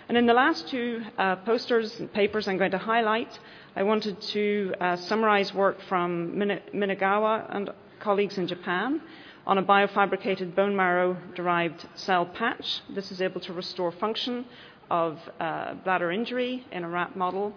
And 0.06 0.18
in 0.18 0.26
the 0.26 0.34
last 0.34 0.68
two 0.68 1.02
uh, 1.16 1.36
posters 1.36 1.98
and 1.98 2.12
papers 2.12 2.46
I'm 2.46 2.58
going 2.58 2.72
to 2.72 2.78
highlight, 2.78 3.38
I 3.74 3.84
wanted 3.84 4.20
to 4.20 4.74
uh, 4.78 4.96
summarize 4.96 5.54
work 5.54 5.80
from 5.88 6.34
Minagawa 6.74 7.46
and 7.56 7.70
colleagues 8.00 8.36
in 8.36 8.46
Japan 8.46 9.00
on 9.48 9.56
a 9.56 9.62
biofabricated 9.62 10.54
bone 10.54 10.76
marrow 10.76 11.16
derived 11.34 11.86
cell 11.94 12.26
patch. 12.26 12.82
This 12.94 13.10
is 13.10 13.22
able 13.22 13.40
to 13.40 13.54
restore 13.54 13.90
function 13.90 14.44
of 14.90 15.18
uh, 15.40 15.72
bladder 15.84 16.12
injury 16.12 16.66
in 16.70 16.84
a 16.84 16.88
rat 16.88 17.16
model. 17.16 17.54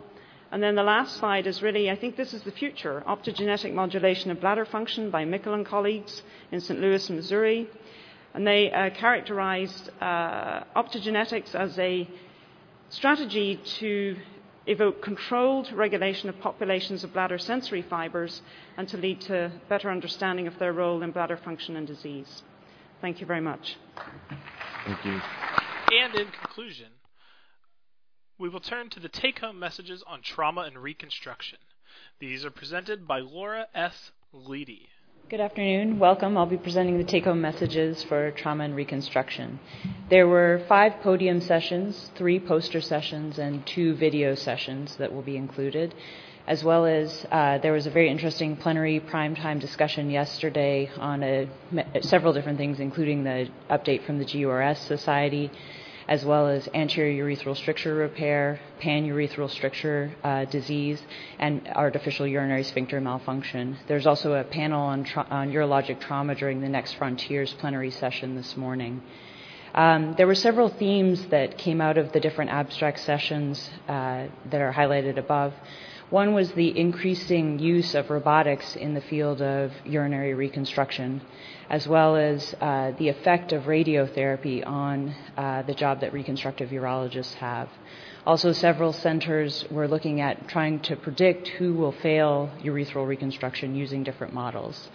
And 0.54 0.64
then 0.64 0.76
the 0.76 0.84
last 0.84 1.18
slide 1.18 1.48
is 1.48 1.62
really, 1.62 1.92
I 1.92 1.98
think 1.98 2.16
this 2.16 2.34
is 2.34 2.44
the 2.44 2.52
future 2.52 3.04
optogenetic 3.06 3.74
modulation 3.74 4.32
of 4.32 4.40
bladder 4.40 4.64
function 4.64 5.12
by 5.12 5.26
Mickle 5.26 5.54
and 5.54 5.66
colleagues 5.66 6.22
in 6.54 6.62
St. 6.62 6.80
Louis, 6.80 7.10
Missouri. 7.10 7.70
And 8.34 8.48
they 8.48 8.72
uh, 8.72 8.92
characterized 8.92 9.90
uh, 10.00 10.64
optogenetics 10.78 11.54
as 11.54 11.78
a 11.78 12.08
strategy 12.88 13.60
to 13.80 14.16
evoke 14.68 15.02
controlled 15.02 15.72
regulation 15.72 16.30
of 16.30 16.40
populations 16.40 17.04
of 17.04 17.14
bladder 17.14 17.38
sensory 17.38 17.82
fibers 17.82 18.42
and 18.78 18.88
to 18.88 18.98
lead 18.98 19.20
to 19.22 19.52
better 19.70 19.90
understanding 19.90 20.48
of 20.48 20.58
their 20.60 20.74
role 20.74 21.02
in 21.02 21.12
bladder 21.12 21.38
function 21.38 21.76
and 21.76 21.88
disease. 21.88 22.44
Thank 23.02 23.20
you 23.20 23.26
very 23.26 23.42
much. 23.42 23.78
Thank 24.86 25.04
you. 25.06 25.20
And 25.92 26.16
in 26.16 26.28
conclusion, 26.28 26.88
we 28.38 28.50
will 28.50 28.60
turn 28.60 28.90
to 28.92 29.00
the 29.00 29.10
take 29.10 29.40
home 29.40 29.60
messages 29.60 30.04
on 30.08 30.22
trauma 30.22 30.62
and 30.62 30.78
reconstruction. 30.78 31.58
These 32.20 32.46
are 32.46 32.52
presented 32.52 33.08
by 33.08 33.20
Laura 33.20 33.68
S. 33.74 34.12
Leddy. 34.32 34.88
Good 35.32 35.40
afternoon. 35.40 35.98
Welcome. 35.98 36.38
I'll 36.38 36.46
be 36.46 36.58
presenting 36.58 36.98
the 36.98 37.06
take 37.06 37.24
home 37.24 37.40
messages 37.40 38.04
for 38.04 38.32
trauma 38.32 38.66
and 38.66 38.76
reconstruction. 38.76 39.62
There 40.10 40.28
were 40.28 40.62
five 40.68 41.00
podium 41.02 41.40
sessions, 41.40 42.12
three 42.16 42.38
poster 42.38 42.82
sessions, 42.82 43.40
and 43.40 43.66
two 43.66 43.96
video 43.96 44.36
sessions 44.36 44.98
that 44.98 45.14
will 45.14 45.22
be 45.22 45.38
included, 45.38 45.96
as 46.48 46.66
well 46.66 46.86
as 46.86 47.26
uh, 47.32 47.60
there 47.60 47.72
was 47.72 47.88
a 47.88 47.90
very 47.90 48.10
interesting 48.10 48.58
plenary 48.58 49.00
primetime 49.00 49.62
discussion 49.62 50.10
yesterday 50.10 50.92
on 50.98 51.24
a, 51.24 51.48
several 52.02 52.34
different 52.34 52.58
things, 52.58 52.82
including 52.82 53.24
the 53.24 53.48
update 53.70 54.06
from 54.06 54.20
the 54.20 54.26
GURS 54.26 54.80
Society 54.80 55.50
as 56.12 56.26
well 56.26 56.46
as 56.50 56.68
anterior 56.74 57.24
urethral 57.24 57.56
stricture 57.56 57.96
repair, 57.96 58.60
panurethral 58.82 59.50
stricture 59.50 60.12
uh, 60.26 60.44
disease, 60.44 61.02
and 61.40 61.66
artificial 61.70 62.28
urinary 62.28 62.64
sphincter 62.64 63.00
malfunction. 63.00 63.78
There's 63.88 64.06
also 64.06 64.34
a 64.34 64.44
panel 64.44 64.82
on, 64.82 65.06
tra- 65.06 65.26
on 65.32 65.54
urologic 65.54 66.02
trauma 66.02 66.36
during 66.36 66.60
the 66.60 66.68
Next 66.68 66.96
Frontiers 66.96 67.54
plenary 67.54 67.92
session 67.92 68.36
this 68.36 68.58
morning. 68.58 69.02
Um, 69.74 70.14
there 70.18 70.28
were 70.28 70.36
several 70.36 70.68
themes 70.68 71.28
that 71.28 71.58
came 71.58 71.80
out 71.80 71.98
of 71.98 72.12
the 72.12 72.20
different 72.20 72.52
abstract 72.52 73.00
sessions 73.00 73.70
uh, 73.88 74.28
that 74.50 74.60
are 74.60 74.74
highlighted 74.74 75.18
above. 75.18 75.54
One 76.12 76.34
was 76.34 76.52
the 76.52 76.78
increasing 76.78 77.58
use 77.60 77.96
of 77.96 78.10
robotics 78.10 78.76
in 78.76 78.96
the 78.96 79.00
field 79.00 79.42
of 79.42 79.72
urinary 79.86 80.34
reconstruction, 80.34 81.22
as 81.70 81.88
well 81.88 82.18
as 82.18 82.54
uh, 82.60 82.92
the 83.00 83.08
effect 83.08 83.54
of 83.54 83.64
radiotherapy 83.64 84.62
on 84.68 85.16
uh, 85.38 85.62
the 85.62 85.74
job 85.74 86.02
that 86.02 86.12
reconstructive 86.12 86.72
urologists 86.72 87.36
have. 87.36 87.70
Also, 88.28 88.52
several 88.52 88.92
centers 88.92 89.64
were 89.72 89.88
looking 89.88 90.20
at 90.20 90.50
trying 90.50 90.82
to 90.82 90.98
predict 90.98 91.48
who 91.48 91.76
will 91.76 91.94
fail 91.94 92.52
urethral 92.62 93.08
reconstruction 93.08 93.74
using 93.74 94.04
different 94.04 94.34
models. 94.34 94.90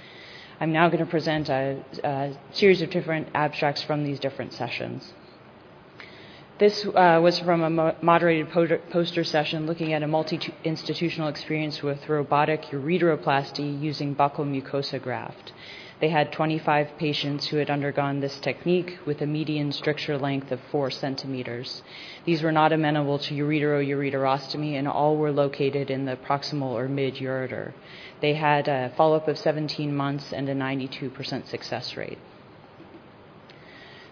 I'm 0.60 0.72
now 0.72 0.90
going 0.90 1.02
to 1.02 1.10
present 1.10 1.48
a, 1.48 1.82
a 2.04 2.36
series 2.52 2.82
of 2.82 2.90
different 2.90 3.28
abstracts 3.34 3.82
from 3.82 4.04
these 4.04 4.20
different 4.20 4.52
sessions. 4.52 5.14
This 6.58 6.86
uh, 6.86 7.20
was 7.22 7.38
from 7.38 7.78
a 7.78 7.96
moderated 8.00 8.48
poster 8.48 9.24
session 9.24 9.66
looking 9.66 9.92
at 9.92 10.02
a 10.02 10.06
multi 10.06 10.40
institutional 10.64 11.28
experience 11.28 11.82
with 11.82 12.08
robotic 12.08 12.62
ureteroplasty 12.72 13.78
using 13.78 14.16
buccal 14.16 14.46
mucosa 14.46 14.98
graft. 14.98 15.52
They 16.00 16.08
had 16.08 16.32
25 16.32 16.96
patients 16.96 17.48
who 17.48 17.58
had 17.58 17.68
undergone 17.68 18.20
this 18.20 18.38
technique 18.40 18.98
with 19.04 19.20
a 19.20 19.26
median 19.26 19.70
stricture 19.70 20.16
length 20.16 20.50
of 20.50 20.60
4 20.70 20.90
centimeters. 20.90 21.82
These 22.24 22.42
were 22.42 22.52
not 22.52 22.72
amenable 22.72 23.18
to 23.18 23.34
uretero-ureterostomy 23.34 24.78
and 24.78 24.88
all 24.88 25.18
were 25.18 25.32
located 25.32 25.90
in 25.90 26.06
the 26.06 26.16
proximal 26.16 26.72
or 26.72 26.88
mid 26.88 27.16
ureter. 27.16 27.74
They 28.22 28.32
had 28.32 28.66
a 28.66 28.94
follow 28.96 29.16
up 29.16 29.28
of 29.28 29.36
17 29.36 29.94
months 29.94 30.32
and 30.32 30.48
a 30.48 30.54
92% 30.54 31.48
success 31.48 31.98
rate. 31.98 32.18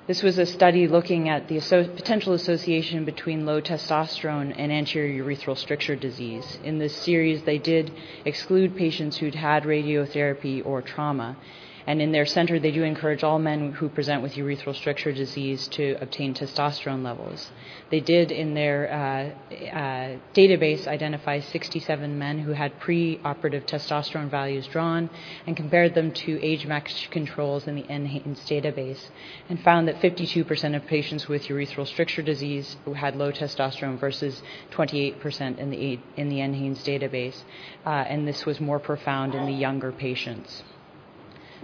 This 0.06 0.22
was 0.22 0.36
a 0.36 0.44
study 0.44 0.86
looking 0.86 1.30
at 1.30 1.48
the 1.48 1.60
potential 1.96 2.34
association 2.34 3.06
between 3.06 3.46
low 3.46 3.62
testosterone 3.62 4.54
and 4.54 4.70
anterior 4.70 5.24
urethral 5.24 5.56
stricture 5.56 5.96
disease. 5.96 6.58
In 6.62 6.76
this 6.76 6.94
series, 6.94 7.44
they 7.44 7.56
did 7.56 7.90
exclude 8.26 8.76
patients 8.76 9.16
who'd 9.16 9.34
had 9.34 9.62
radiotherapy 9.62 10.60
or 10.62 10.82
trauma. 10.82 11.38
And 11.86 12.00
in 12.00 12.12
their 12.12 12.24
center, 12.24 12.58
they 12.58 12.70
do 12.70 12.82
encourage 12.82 13.22
all 13.22 13.38
men 13.38 13.72
who 13.72 13.90
present 13.90 14.22
with 14.22 14.34
urethral 14.34 14.74
stricture 14.74 15.12
disease 15.12 15.68
to 15.68 15.98
obtain 16.00 16.32
testosterone 16.32 17.04
levels. 17.04 17.50
They 17.90 18.00
did, 18.00 18.32
in 18.32 18.54
their 18.54 18.90
uh, 18.90 19.54
uh, 19.54 20.16
database, 20.34 20.86
identify 20.86 21.40
67 21.40 22.18
men 22.18 22.38
who 22.38 22.52
had 22.52 22.80
pre-operative 22.80 23.66
testosterone 23.66 24.30
values 24.30 24.66
drawn 24.66 25.10
and 25.46 25.56
compared 25.56 25.94
them 25.94 26.12
to 26.12 26.42
age-matched 26.42 27.10
controls 27.10 27.66
in 27.66 27.74
the 27.74 27.82
NHANES 27.82 28.40
database 28.46 29.10
and 29.50 29.60
found 29.60 29.86
that 29.88 30.00
52% 30.00 30.74
of 30.74 30.86
patients 30.86 31.28
with 31.28 31.44
urethral 31.48 31.86
stricture 31.86 32.22
disease 32.22 32.78
who 32.86 32.94
had 32.94 33.14
low 33.14 33.30
testosterone 33.30 33.98
versus 33.98 34.42
28% 34.72 35.58
in 35.58 35.68
the, 35.68 35.98
in 36.16 36.30
the 36.30 36.38
NHANES 36.38 36.82
database. 36.82 37.42
Uh, 37.84 37.90
and 37.90 38.26
this 38.26 38.46
was 38.46 38.58
more 38.58 38.78
profound 38.78 39.34
in 39.34 39.44
the 39.44 39.52
younger 39.52 39.92
patients. 39.92 40.62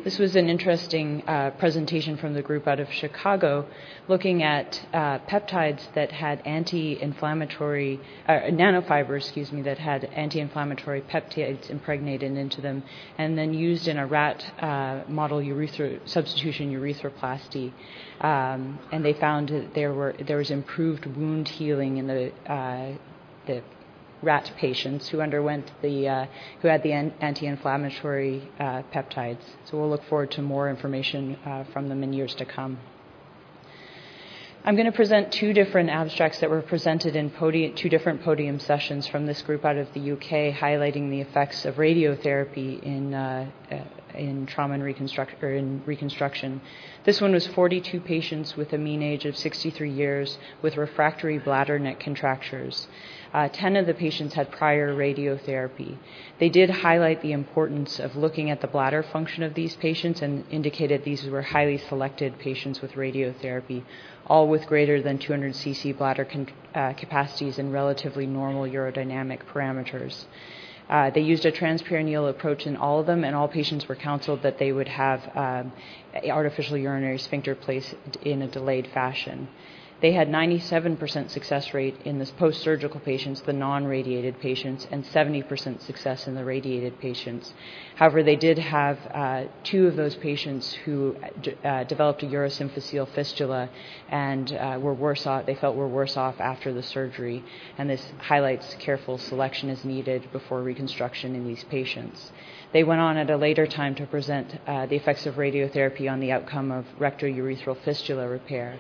This 0.03 0.19
was 0.19 0.35
an 0.35 0.49
interesting 0.49 1.23
uh, 1.27 1.51
presentation 1.59 2.17
from 2.17 2.33
the 2.33 2.41
group 2.41 2.67
out 2.67 2.81
of 2.81 2.91
Chicago 2.91 3.67
looking 4.09 4.43
at 4.43 4.81
uh, 4.95 5.19
peptides 5.29 5.93
that 5.95 6.11
had 6.11 6.41
anti-inflammatory, 6.47 8.01
uh, 8.27 8.33
nanofibers, 8.51 9.19
excuse 9.19 9.53
me, 9.53 9.61
that 9.63 9.77
had 9.77 10.05
anti-inflammatory 10.05 11.03
peptides 11.03 11.69
impregnated 11.69 12.35
into 12.35 12.63
them 12.63 12.83
and 13.19 13.37
then 13.37 13.53
used 13.53 13.89
in 13.89 13.99
a 13.99 14.07
rat 14.07 14.43
uh, 14.63 15.03
model 15.07 15.43
urethra, 15.43 15.99
substitution 16.07 16.73
urethroplasty. 16.73 17.71
Um, 18.23 18.79
and 18.91 19.05
they 19.05 19.13
found 19.13 19.51
that 19.51 19.75
there, 19.75 19.93
were, 19.93 20.15
there 20.27 20.39
was 20.39 20.51
improved 20.51 21.05
wound 21.05 21.47
healing 21.47 21.99
in 21.99 22.07
the, 22.07 22.33
uh, 22.51 22.97
the 23.47 23.63
rat 24.23 24.53
patients 24.57 25.09
who 25.09 25.21
underwent 25.21 25.71
the 25.83 26.09
uh, 26.09 26.27
who 26.61 26.69
had 26.69 26.83
the 26.83 26.93
anti-inflammatory 26.93 28.49
uh, 28.59 28.83
peptides. 28.93 29.43
So 29.65 29.79
we'll 29.79 29.91
look 29.91 30.05
forward 30.05 30.31
to 30.33 30.43
more 30.43 30.69
information 30.69 31.37
uh, 31.45 31.65
from 31.73 31.89
them 31.89 32.03
in 32.03 32.13
years 32.13 32.35
to 32.37 32.45
come. 32.45 32.79
I'm 34.63 34.77
going 34.77 34.87
to 34.87 34.93
present 34.93 35.33
two 35.33 35.55
different 35.55 35.89
abstracts 35.89 36.41
that 36.41 36.51
were 36.51 36.61
presented 36.61 37.17
in 37.17 37.31
podium, 37.31 37.75
two 37.75 37.89
different 37.89 38.23
podium 38.23 38.59
sessions 38.61 39.07
from 39.07 39.25
this 39.25 39.41
group 39.41 39.65
out 39.65 39.79
of 39.79 39.91
the 39.95 40.13
UK, 40.13 40.55
highlighting 40.55 41.09
the 41.09 41.23
effects 41.23 41.65
of 41.65 41.77
radiotherapy 41.77 42.83
in 42.83 43.15
uh, 43.15 43.51
in 44.15 44.47
trauma 44.47 44.75
and 44.75 44.83
reconstruction, 44.83 45.39
or 45.43 45.53
in 45.53 45.83
reconstruction. 45.87 46.61
This 47.05 47.21
one 47.21 47.33
was 47.33 47.47
42 47.47 48.01
patients 48.01 48.57
with 48.57 48.73
a 48.73 48.79
mean 48.79 49.03
age 49.03 49.25
of 49.25 49.37
63 49.37 49.91
years 49.91 50.39
with 50.63 50.77
refractory 50.77 51.39
bladder 51.39 51.79
neck 51.79 52.01
contractures. 52.01 52.89
Uh, 53.33 53.49
10 53.49 53.77
of 53.77 53.87
the 53.87 53.95
patients 53.95 54.35
had 54.35 54.51
prior 54.51 54.93
radiotherapy. 54.93 55.97
They 56.39 56.49
did 56.49 56.69
highlight 56.69 57.23
the 57.23 57.33
importance 57.33 58.01
of 58.01 58.17
looking 58.17 58.51
at 58.51 58.61
the 58.61 58.67
bladder 58.67 59.05
function 59.05 59.45
of 59.45 59.55
these 59.55 59.77
patients 59.77 60.21
and 60.21 60.45
indicated 60.51 61.05
these 61.05 61.25
were 61.27 61.43
highly 61.43 61.79
selected 61.79 62.39
patients 62.39 62.81
with 62.81 62.93
radiotherapy, 62.93 63.85
all 64.27 64.49
with 64.49 64.67
greater 64.67 65.01
than 65.01 65.19
200 65.19 65.53
cc 65.53 65.97
bladder 65.97 66.25
con- 66.25 66.49
uh, 66.75 66.93
capacities 66.95 67.59
and 67.59 67.73
relatively 67.73 68.27
normal 68.27 68.65
urodynamic 68.65 69.45
parameters. 69.45 70.25
Uh, 70.91 71.09
they 71.11 71.21
used 71.21 71.47
a 71.47 71.53
transperineal 71.53 72.29
approach 72.29 72.67
in 72.67 72.77
all 72.77 72.99
of 72.99 73.07
them, 73.07 73.23
and 73.23 73.37
all 73.37 73.47
patients 73.47 73.87
were 73.89 73.95
counseled 73.95 74.43
that 74.43 74.59
they 74.59 74.73
would 74.73 74.89
have 74.89 75.21
um, 75.37 75.73
artificial 76.29 76.77
urinary 76.77 77.19
sphincter 77.19 77.55
placed 77.55 77.95
in 78.23 78.43
a 78.43 78.49
delayed 78.49 78.89
fashion. 78.89 79.49
They 80.01 80.13
had 80.13 80.29
97% 80.31 81.29
success 81.29 81.75
rate 81.75 81.95
in 82.07 82.19
the 82.19 82.25
post 82.25 82.63
surgical 82.63 83.01
patients, 83.01 83.43
the 83.43 83.53
non 83.53 83.85
radiated 83.85 84.41
patients, 84.41 84.87
and 84.91 85.05
70% 85.05 85.83
success 85.83 86.27
in 86.27 86.35
the 86.35 86.45
radiated 86.45 86.99
patients. 87.01 87.53
However, 87.97 88.23
they 88.23 88.37
did 88.37 88.59
have 88.59 88.99
uh, 89.13 89.45
two 89.63 89.87
of 89.87 89.97
those 89.97 90.15
patients 90.17 90.73
who 90.85 91.17
uh, 91.63 91.85
developed 91.85 92.23
a 92.23 92.27
urosymphyseal 92.27 93.09
fistula 93.11 93.69
and 94.09 94.51
uh, 94.55 94.79
were 94.81 94.95
worse 94.95 95.27
off, 95.27 95.45
they 95.45 95.55
felt 95.55 95.77
were 95.77 95.89
worse 95.89 96.17
off 96.17 96.41
after 96.41 96.73
the 96.73 96.83
surgery. 96.83 97.45
And 97.77 97.91
this 97.91 98.03
highlights 98.21 98.75
careful 98.79 99.19
selection 99.19 99.69
is 99.69 99.85
needed 99.85 100.33
before 100.33 100.63
reconstruction 100.63 101.35
in 101.35 101.47
these 101.47 101.65
patients. 101.65 102.33
They 102.73 102.85
went 102.85 103.03
on 103.03 103.19
at 103.19 103.29
a 103.29 103.37
later 103.37 103.67
time 103.67 103.95
to 103.97 104.07
present 104.07 104.59
uh, 104.67 104.87
the 104.87 104.97
effects 104.97 105.27
of 105.27 105.35
radiotherapy 105.35 106.11
on 106.11 106.21
the 106.21 106.33
outcome 106.33 106.71
of 106.71 106.87
rectourethral 106.99 107.77
fistula 107.85 108.27
repair 108.27 108.79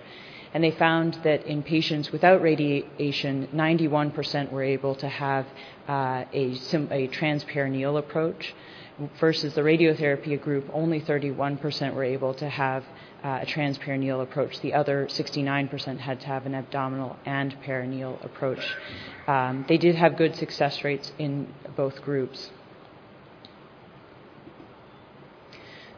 and 0.52 0.64
they 0.64 0.70
found 0.72 1.14
that 1.24 1.46
in 1.46 1.62
patients 1.62 2.10
without 2.10 2.42
radiation, 2.42 3.48
91% 3.54 4.50
were 4.50 4.62
able 4.62 4.94
to 4.96 5.08
have 5.08 5.46
uh, 5.88 6.24
a, 6.32 6.52
a 6.90 7.08
transperineal 7.08 7.98
approach, 7.98 8.54
versus 9.18 9.54
the 9.54 9.60
radiotherapy 9.60 10.40
group, 10.40 10.68
only 10.72 11.00
31% 11.00 11.94
were 11.94 12.04
able 12.04 12.34
to 12.34 12.48
have 12.48 12.84
uh, 13.22 13.40
a 13.42 13.46
transperineal 13.46 14.22
approach. 14.22 14.60
The 14.60 14.74
other 14.74 15.06
69% 15.06 15.98
had 15.98 16.20
to 16.20 16.26
have 16.26 16.46
an 16.46 16.54
abdominal 16.54 17.16
and 17.24 17.56
perineal 17.62 18.22
approach. 18.24 18.64
Um, 19.26 19.64
they 19.68 19.78
did 19.78 19.94
have 19.94 20.16
good 20.16 20.36
success 20.36 20.82
rates 20.84 21.12
in 21.18 21.52
both 21.76 22.02
groups. 22.02 22.50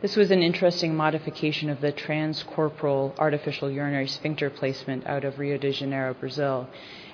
This 0.03 0.17
was 0.17 0.33
an 0.33 0.43
interesting 0.43 0.97
modification 0.97 1.71
of 1.71 1.81
the 1.81 1.93
transcorporal 1.93 3.17
artificial 3.19 3.71
urinary 3.71 4.09
sphincter 4.09 4.51
placement 4.51 5.07
out 5.07 5.23
of 5.25 5.39
Rio 5.39 5.59
de 5.59 5.71
Janeiro, 5.71 6.13
Brazil. 6.13 6.69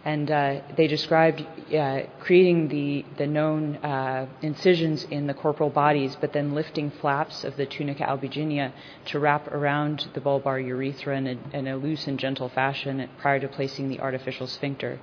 And 0.06 0.30
uh, 0.30 0.62
they 0.74 0.86
described 0.86 1.44
uh, 1.70 2.04
creating 2.18 2.68
the, 2.68 3.04
the 3.18 3.26
known 3.26 3.76
uh, 3.76 4.26
incisions 4.40 5.04
in 5.10 5.26
the 5.26 5.34
corporal 5.34 5.68
bodies, 5.68 6.16
but 6.18 6.32
then 6.32 6.54
lifting 6.54 6.90
flaps 6.90 7.44
of 7.44 7.58
the 7.58 7.66
tunica 7.66 8.04
albuginea 8.04 8.72
to 9.04 9.18
wrap 9.18 9.48
around 9.48 10.08
the 10.14 10.20
bulbar 10.22 10.58
urethra 10.58 11.14
in 11.18 11.26
a, 11.26 11.36
in 11.52 11.66
a 11.66 11.76
loose 11.76 12.06
and 12.06 12.18
gentle 12.18 12.48
fashion 12.48 13.06
prior 13.18 13.38
to 13.38 13.48
placing 13.48 13.90
the 13.90 14.00
artificial 14.00 14.46
sphincter. 14.46 14.98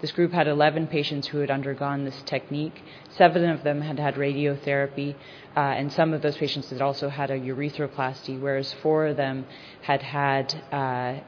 This 0.00 0.12
group 0.12 0.32
had 0.32 0.46
11 0.46 0.86
patients 0.86 1.26
who 1.26 1.38
had 1.38 1.50
undergone 1.50 2.04
this 2.04 2.22
technique. 2.22 2.82
Seven 3.10 3.48
of 3.50 3.64
them 3.64 3.80
had 3.80 3.98
had 3.98 4.14
radiotherapy, 4.14 5.16
uh, 5.56 5.60
and 5.60 5.92
some 5.92 6.14
of 6.14 6.22
those 6.22 6.36
patients 6.36 6.70
had 6.70 6.80
also 6.80 7.08
had 7.08 7.30
a 7.30 7.38
urethroplasty, 7.38 8.40
whereas 8.40 8.72
four 8.74 9.06
of 9.06 9.16
them 9.16 9.44
had 9.82 10.02
had 10.02 10.54
uh, 10.70 11.20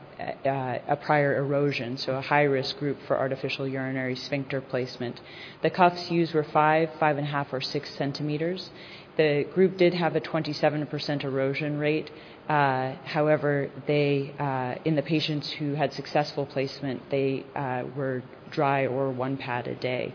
uh, 0.49 0.79
a 0.87 0.97
prior 0.97 1.37
erosion, 1.37 1.97
so 1.97 2.15
a 2.15 2.21
high 2.21 2.43
risk 2.45 2.79
group 2.79 2.99
for 3.07 3.19
artificial 3.19 3.67
urinary 3.67 4.15
sphincter 4.15 4.61
placement. 4.61 5.21
The 5.63 5.71
cuffs 5.71 6.11
used 6.11 6.35
were 6.35 6.45
five, 6.45 6.91
five 7.01 7.19
and 7.19 7.27
a 7.27 7.31
half, 7.31 7.53
or 7.53 7.61
six 7.61 7.95
centimeters. 7.97 8.71
The 9.17 9.45
group 9.55 9.77
did 9.77 9.95
have 9.95 10.17
a 10.17 10.21
27% 10.21 11.25
erosion 11.25 11.79
rate. 11.79 12.11
Uh, 12.49 12.93
however, 13.05 13.71
uh, 13.89 14.75
in 14.85 14.95
the 14.97 15.03
patients 15.03 15.51
who 15.51 15.75
had 15.75 15.93
successful 15.93 16.47
placement, 16.47 17.11
they 17.11 17.45
uh, 17.55 17.85
were 17.97 18.23
dry 18.51 18.87
or 18.87 19.11
one 19.11 19.37
pad 19.37 19.69
a 19.69 19.75
day. 19.75 20.15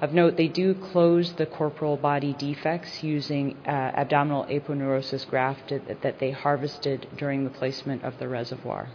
Of 0.00 0.14
note, 0.14 0.36
they 0.36 0.46
do 0.48 0.74
close 0.74 1.32
the 1.32 1.46
corporal 1.46 1.96
body 1.96 2.32
defects 2.38 3.02
using 3.02 3.56
abdominal 3.66 4.44
aponeurosis 4.44 5.28
graft 5.28 5.72
that 6.02 6.20
they 6.20 6.30
harvested 6.30 7.08
during 7.16 7.42
the 7.42 7.50
placement 7.50 8.04
of 8.04 8.16
the 8.20 8.28
reservoir. 8.28 8.88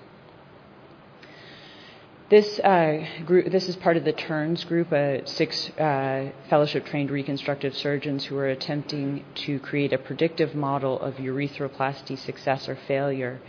This 2.34 2.58
uh, 2.62 3.06
group, 3.28 3.52
this 3.52 3.70
is 3.70 3.76
part 3.76 3.96
of 3.96 4.06
the 4.06 4.12
Turns 4.12 4.64
group, 4.64 4.92
uh, 4.92 5.24
six 5.24 5.70
uh, 5.78 6.32
fellowship-trained 6.50 7.12
reconstructive 7.12 7.76
surgeons 7.76 8.26
who 8.26 8.36
are 8.40 8.48
attempting 8.48 9.24
to 9.46 9.60
create 9.60 9.94
a 9.94 10.00
predictive 10.00 10.56
model 10.56 11.00
of 11.00 11.14
urethroplasty 11.18 12.18
success 12.18 12.68
or 12.68 12.76
failure 12.88 13.40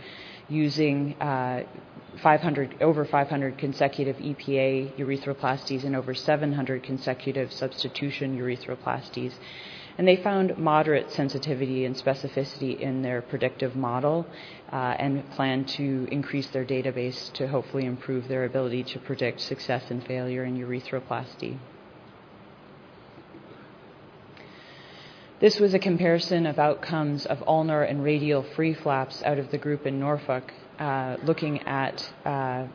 using 0.49 1.15
uh, 1.19 1.63
500, 2.21 2.75
over 2.79 3.05
500 3.05 3.57
consecutive 3.57 4.17
EPA 4.17 4.95
urethroplasties 4.99 5.83
and 5.83 5.95
over 5.95 6.13
700 6.13 6.83
consecutive 6.83 7.51
substitution 7.51 8.37
urethroplasties. 8.37 9.33
And 9.97 10.07
they 10.07 10.17
found 10.17 10.57
moderate 10.57 11.11
sensitivity 11.11 11.85
and 11.85 11.95
specificity 11.95 12.77
in 12.79 13.01
their 13.01 13.21
predictive 13.21 13.75
model 13.75 14.27
uh, 14.71 14.95
and 14.99 15.29
plan 15.31 15.63
to 15.65 16.07
increase 16.11 16.47
their 16.47 16.65
database 16.65 17.31
to 17.33 17.47
hopefully 17.47 17.85
improve 17.85 18.27
their 18.27 18.43
ability 18.43 18.83
to 18.83 18.99
predict 18.99 19.39
success 19.39 19.83
and 19.89 20.05
failure 20.05 20.43
in 20.43 20.57
urethroplasty. 20.57 21.57
This 25.39 25.59
was 25.59 25.73
a 25.73 25.79
comparison 25.79 26.45
of 26.45 26.59
outcomes 26.59 27.25
of 27.25 27.43
ulnar 27.47 27.83
and 27.83 28.03
radial 28.03 28.43
free 28.55 28.73
flaps 28.73 29.21
out 29.23 29.37
of 29.37 29.51
the 29.51 29.57
group 29.57 29.85
in 29.85 29.99
Norfolk, 29.99 30.53
uh, 30.79 31.17
looking 31.23 31.61
at 31.63 32.11
uh, 32.25 32.67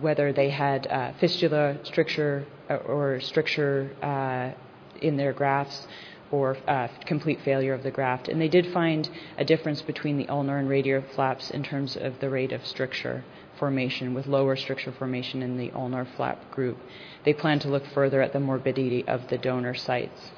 whether 0.00 0.32
they 0.32 0.50
had 0.50 0.86
uh, 0.86 1.12
fistula 1.14 1.78
stricture 1.82 2.46
uh, 2.70 2.76
or 2.76 3.20
stricture 3.20 3.90
uh, 4.02 4.52
in 5.00 5.16
their 5.16 5.32
grafts 5.32 5.86
or 6.30 6.56
uh, 6.66 6.88
complete 7.06 7.40
failure 7.42 7.74
of 7.74 7.82
the 7.82 7.90
graft. 7.90 8.28
And 8.28 8.40
they 8.40 8.48
did 8.48 8.72
find 8.72 9.08
a 9.38 9.44
difference 9.44 9.82
between 9.82 10.16
the 10.16 10.28
ulnar 10.28 10.58
and 10.58 10.68
radial 10.68 11.02
flaps 11.14 11.50
in 11.50 11.62
terms 11.62 11.96
of 11.96 12.20
the 12.20 12.30
rate 12.30 12.52
of 12.52 12.66
stricture 12.66 13.24
formation, 13.58 14.14
with 14.14 14.26
lower 14.26 14.56
stricture 14.56 14.92
formation 14.92 15.42
in 15.42 15.56
the 15.56 15.70
ulnar 15.72 16.04
flap 16.16 16.50
group. 16.50 16.78
They 17.24 17.32
plan 17.32 17.60
to 17.60 17.68
look 17.68 17.86
further 17.86 18.20
at 18.20 18.32
the 18.32 18.40
morbidity 18.40 19.06
of 19.06 19.28
the 19.28 19.38
donor 19.38 19.74
sites. 19.74 20.32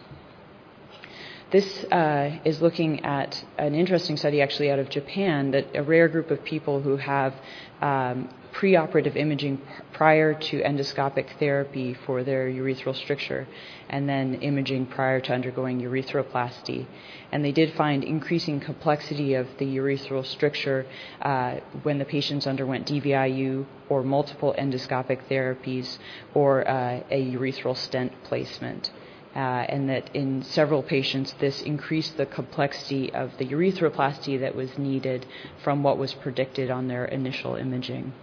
This 1.50 1.84
uh, 1.84 2.38
is 2.44 2.60
looking 2.60 3.04
at 3.04 3.44
an 3.56 3.74
interesting 3.74 4.16
study 4.16 4.42
actually 4.42 4.70
out 4.70 4.80
of 4.80 4.90
Japan 4.90 5.52
that 5.52 5.76
a 5.76 5.82
rare 5.82 6.08
group 6.08 6.30
of 6.30 6.42
people 6.42 6.82
who 6.82 6.96
have 6.96 7.34
um, 7.80 8.28
preoperative 8.56 9.16
imaging 9.16 9.60
prior 9.92 10.32
to 10.32 10.62
endoscopic 10.62 11.38
therapy 11.38 11.92
for 12.06 12.24
their 12.24 12.48
urethral 12.48 12.96
stricture 12.96 13.46
and 13.90 14.08
then 14.08 14.34
imaging 14.36 14.86
prior 14.86 15.20
to 15.20 15.32
undergoing 15.32 15.82
urethroplasty. 15.82 16.86
And 17.30 17.44
they 17.44 17.52
did 17.52 17.74
find 17.74 18.02
increasing 18.02 18.60
complexity 18.60 19.34
of 19.34 19.46
the 19.58 19.76
urethral 19.76 20.24
stricture 20.24 20.86
uh, 21.20 21.56
when 21.82 21.98
the 21.98 22.06
patients 22.06 22.46
underwent 22.46 22.86
DVIU 22.86 23.66
or 23.90 24.02
multiple 24.02 24.54
endoscopic 24.58 25.26
therapies 25.30 25.98
or 26.32 26.66
uh, 26.66 27.00
a 27.10 27.32
urethral 27.32 27.76
stent 27.76 28.12
placement 28.24 28.90
uh, 29.34 29.66
and 29.68 29.90
that 29.90 30.08
in 30.14 30.42
several 30.42 30.82
patients 30.82 31.34
this 31.40 31.60
increased 31.60 32.16
the 32.16 32.24
complexity 32.24 33.12
of 33.12 33.36
the 33.36 33.44
urethroplasty 33.44 34.40
that 34.40 34.56
was 34.56 34.78
needed 34.78 35.26
from 35.62 35.82
what 35.82 35.98
was 35.98 36.14
predicted 36.14 36.70
on 36.70 36.88
their 36.88 37.04
initial 37.04 37.54
imaging. 37.54 38.14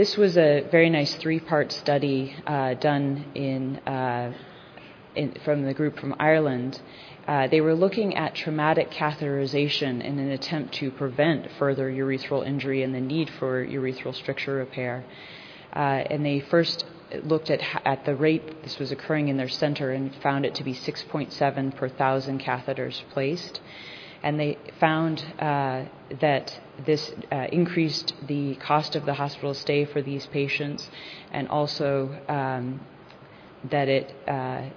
This 0.00 0.16
was 0.16 0.38
a 0.38 0.66
very 0.70 0.88
nice 0.88 1.14
three 1.16 1.40
part 1.40 1.70
study 1.72 2.34
uh, 2.46 2.72
done 2.72 3.22
in, 3.34 3.76
uh, 3.86 4.32
in, 5.14 5.34
from 5.44 5.66
the 5.66 5.74
group 5.74 5.98
from 5.98 6.14
Ireland. 6.18 6.80
Uh, 7.28 7.48
they 7.48 7.60
were 7.60 7.74
looking 7.74 8.16
at 8.16 8.34
traumatic 8.34 8.90
catheterization 8.90 10.02
in 10.02 10.18
an 10.18 10.30
attempt 10.30 10.72
to 10.76 10.90
prevent 10.90 11.50
further 11.58 11.90
urethral 11.92 12.46
injury 12.46 12.82
and 12.82 12.94
the 12.94 13.00
need 13.02 13.28
for 13.38 13.62
urethral 13.62 14.14
stricture 14.14 14.54
repair. 14.54 15.04
Uh, 15.76 16.00
and 16.08 16.24
they 16.24 16.40
first 16.40 16.86
looked 17.22 17.50
at, 17.50 17.60
at 17.84 18.06
the 18.06 18.16
rate 18.16 18.62
this 18.62 18.78
was 18.78 18.90
occurring 18.90 19.28
in 19.28 19.36
their 19.36 19.50
center 19.50 19.90
and 19.90 20.14
found 20.22 20.46
it 20.46 20.54
to 20.54 20.64
be 20.64 20.72
6.7 20.72 21.76
per 21.76 21.88
thousand 21.90 22.40
catheters 22.40 23.02
placed. 23.10 23.60
And 24.22 24.38
they 24.38 24.58
found 24.78 25.24
uh, 25.38 25.84
that 26.20 26.58
this 26.84 27.10
uh, 27.32 27.46
increased 27.50 28.14
the 28.26 28.54
cost 28.56 28.96
of 28.96 29.06
the 29.06 29.14
hospital 29.14 29.54
stay 29.54 29.84
for 29.84 30.02
these 30.02 30.26
patients 30.26 30.88
and 31.32 31.48
also 31.48 32.18
um, 32.28 32.80
that 33.70 33.88
it, 33.88 34.14
uh, 34.28 34.68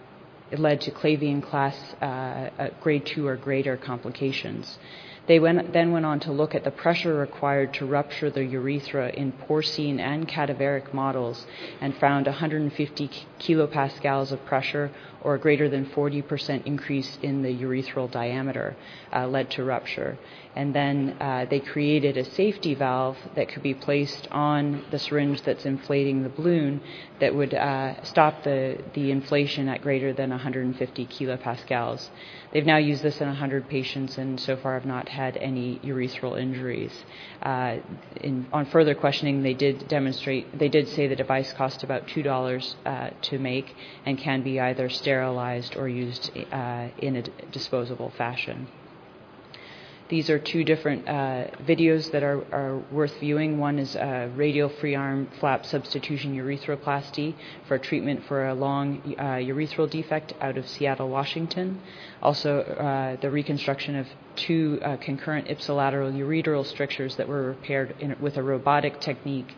it, 0.51 0.59
led 0.59 0.81
to 0.81 0.91
Clavien 0.91 1.41
class 1.43 1.75
uh, 2.01 2.69
grade 2.81 3.05
2 3.05 3.27
or 3.27 3.35
greater 3.35 3.75
complications. 3.75 4.77
They 5.25 5.39
went, 5.39 5.71
then 5.71 5.91
went 5.91 6.05
on 6.05 6.19
to 6.21 6.33
look 6.33 6.53
at 6.53 6.65
the 6.65 6.71
pressure 6.71 7.15
required 7.15 7.73
to 7.75 7.85
rupture 7.85 8.29
the 8.29 8.43
urethra 8.43 9.09
in 9.09 9.31
porcine 9.31 9.99
and 9.99 10.27
cadaveric 10.27 10.93
models 10.93 11.45
and 11.79 11.95
found 11.95 12.25
150 12.25 13.09
kilopascals 13.39 14.33
of 14.33 14.43
pressure 14.45 14.91
or 15.21 15.35
a 15.35 15.39
greater 15.39 15.69
than 15.69 15.85
40% 15.85 16.65
increase 16.65 17.17
in 17.21 17.41
the 17.41 17.55
urethral 17.55 18.11
diameter 18.11 18.75
uh, 19.13 19.25
led 19.25 19.49
to 19.51 19.63
rupture. 19.63 20.17
And 20.55 20.75
then 20.75 21.15
uh, 21.21 21.45
they 21.49 21.61
created 21.61 22.17
a 22.17 22.25
safety 22.25 22.75
valve 22.75 23.17
that 23.35 23.47
could 23.47 23.63
be 23.63 23.73
placed 23.73 24.27
on 24.29 24.83
the 24.91 24.99
syringe 24.99 25.41
that's 25.43 25.65
inflating 25.65 26.23
the 26.23 26.29
balloon 26.29 26.81
that 27.21 27.33
would 27.33 27.53
uh, 27.53 28.03
stop 28.03 28.43
the, 28.43 28.77
the 28.93 29.11
inflation 29.11 29.69
at 29.69 29.81
greater 29.81 30.11
than 30.11 30.31
150 30.31 31.05
kilopascals. 31.07 32.09
They've 32.53 32.65
now 32.65 32.77
used 32.77 33.01
this 33.01 33.19
in 33.19 33.27
100 33.27 33.67
patients 33.67 34.19
and 34.19 34.39
so 34.39 34.55
far 34.55 34.75
have 34.75 34.85
not 34.85 35.09
had 35.09 35.37
any 35.37 35.79
urethral 35.83 36.39
injuries. 36.39 36.93
Uh, 37.41 37.77
in, 38.17 38.45
on 38.53 38.67
further 38.67 38.93
questioning, 38.93 39.41
they 39.41 39.55
did 39.55 39.87
demonstrate, 39.87 40.57
they 40.57 40.69
did 40.69 40.87
say 40.89 41.07
the 41.07 41.15
device 41.15 41.51
cost 41.53 41.83
about 41.83 42.05
$2 42.07 42.75
uh, 42.85 43.09
to 43.23 43.39
make 43.39 43.75
and 44.05 44.19
can 44.19 44.43
be 44.43 44.59
either 44.59 44.87
sterilized 44.87 45.75
or 45.75 45.89
used 45.89 46.29
uh, 46.51 46.89
in 46.99 47.15
a 47.15 47.23
disposable 47.51 48.11
fashion. 48.11 48.67
These 50.13 50.29
are 50.29 50.37
two 50.37 50.63
different 50.63 51.09
uh, 51.09 51.47
videos 51.65 52.11
that 52.11 52.21
are, 52.21 52.43
are, 52.53 52.77
worth 52.91 53.19
viewing. 53.19 53.57
One 53.57 53.79
is 53.79 53.95
a 53.95 54.31
radial 54.35 54.69
forearm 54.69 55.27
flap 55.39 55.65
substitution 55.65 56.35
urethroplasty 56.37 57.33
for 57.67 57.79
treatment 57.79 58.23
for 58.27 58.45
a 58.47 58.53
long 58.53 59.01
uh, 59.17 59.41
urethral 59.41 59.89
defect 59.89 60.35
out 60.39 60.55
of 60.55 60.69
Seattle, 60.69 61.09
Washington. 61.09 61.81
Also, 62.21 62.59
uh, 62.59 63.19
the 63.21 63.31
reconstruction 63.31 63.95
of 63.95 64.05
two 64.35 64.79
uh, 64.83 64.97
concurrent 64.97 65.47
ipsilateral 65.47 66.13
ureteral 66.13 66.63
strictures 66.63 67.15
that 67.15 67.27
were 67.27 67.47
repaired 67.47 67.95
in, 67.99 68.15
with 68.21 68.37
a 68.37 68.43
robotic 68.43 69.01
technique 69.01 69.55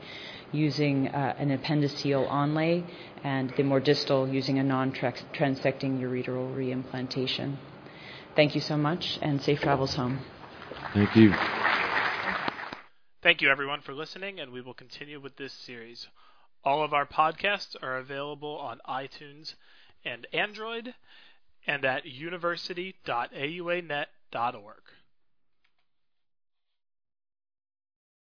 using 0.54 1.10
uh, 1.10 1.36
an 1.38 1.50
appendiceal 1.50 2.26
onlay 2.30 2.82
and 3.26 3.54
the 3.58 3.64
more 3.64 3.82
distal 3.82 4.26
using 4.26 4.58
a 4.58 4.64
non-transecting 4.64 6.00
ureteral 6.00 6.56
reimplantation. 6.56 7.58
Thank 8.38 8.56
you 8.56 8.62
so 8.62 8.78
much 8.78 9.20
and 9.22 9.42
safe 9.42 9.60
travels 9.60 9.96
home. 9.96 10.20
Thank 10.94 11.16
you. 11.16 11.34
Thank 13.22 13.42
you, 13.42 13.50
everyone, 13.50 13.82
for 13.82 13.94
listening, 13.94 14.40
and 14.40 14.52
we 14.52 14.62
will 14.62 14.74
continue 14.74 15.20
with 15.20 15.36
this 15.36 15.54
series. 15.54 16.08
All 16.64 16.84
of 16.84 16.94
our 16.94 17.06
podcasts 17.06 17.76
are 17.82 17.98
available 17.98 18.58
on 18.58 18.80
iTunes 18.88 19.56
and 20.04 20.28
Android 20.32 20.94
and 21.68 21.86
at 21.86 22.06
university.auanet.org. 22.06 24.82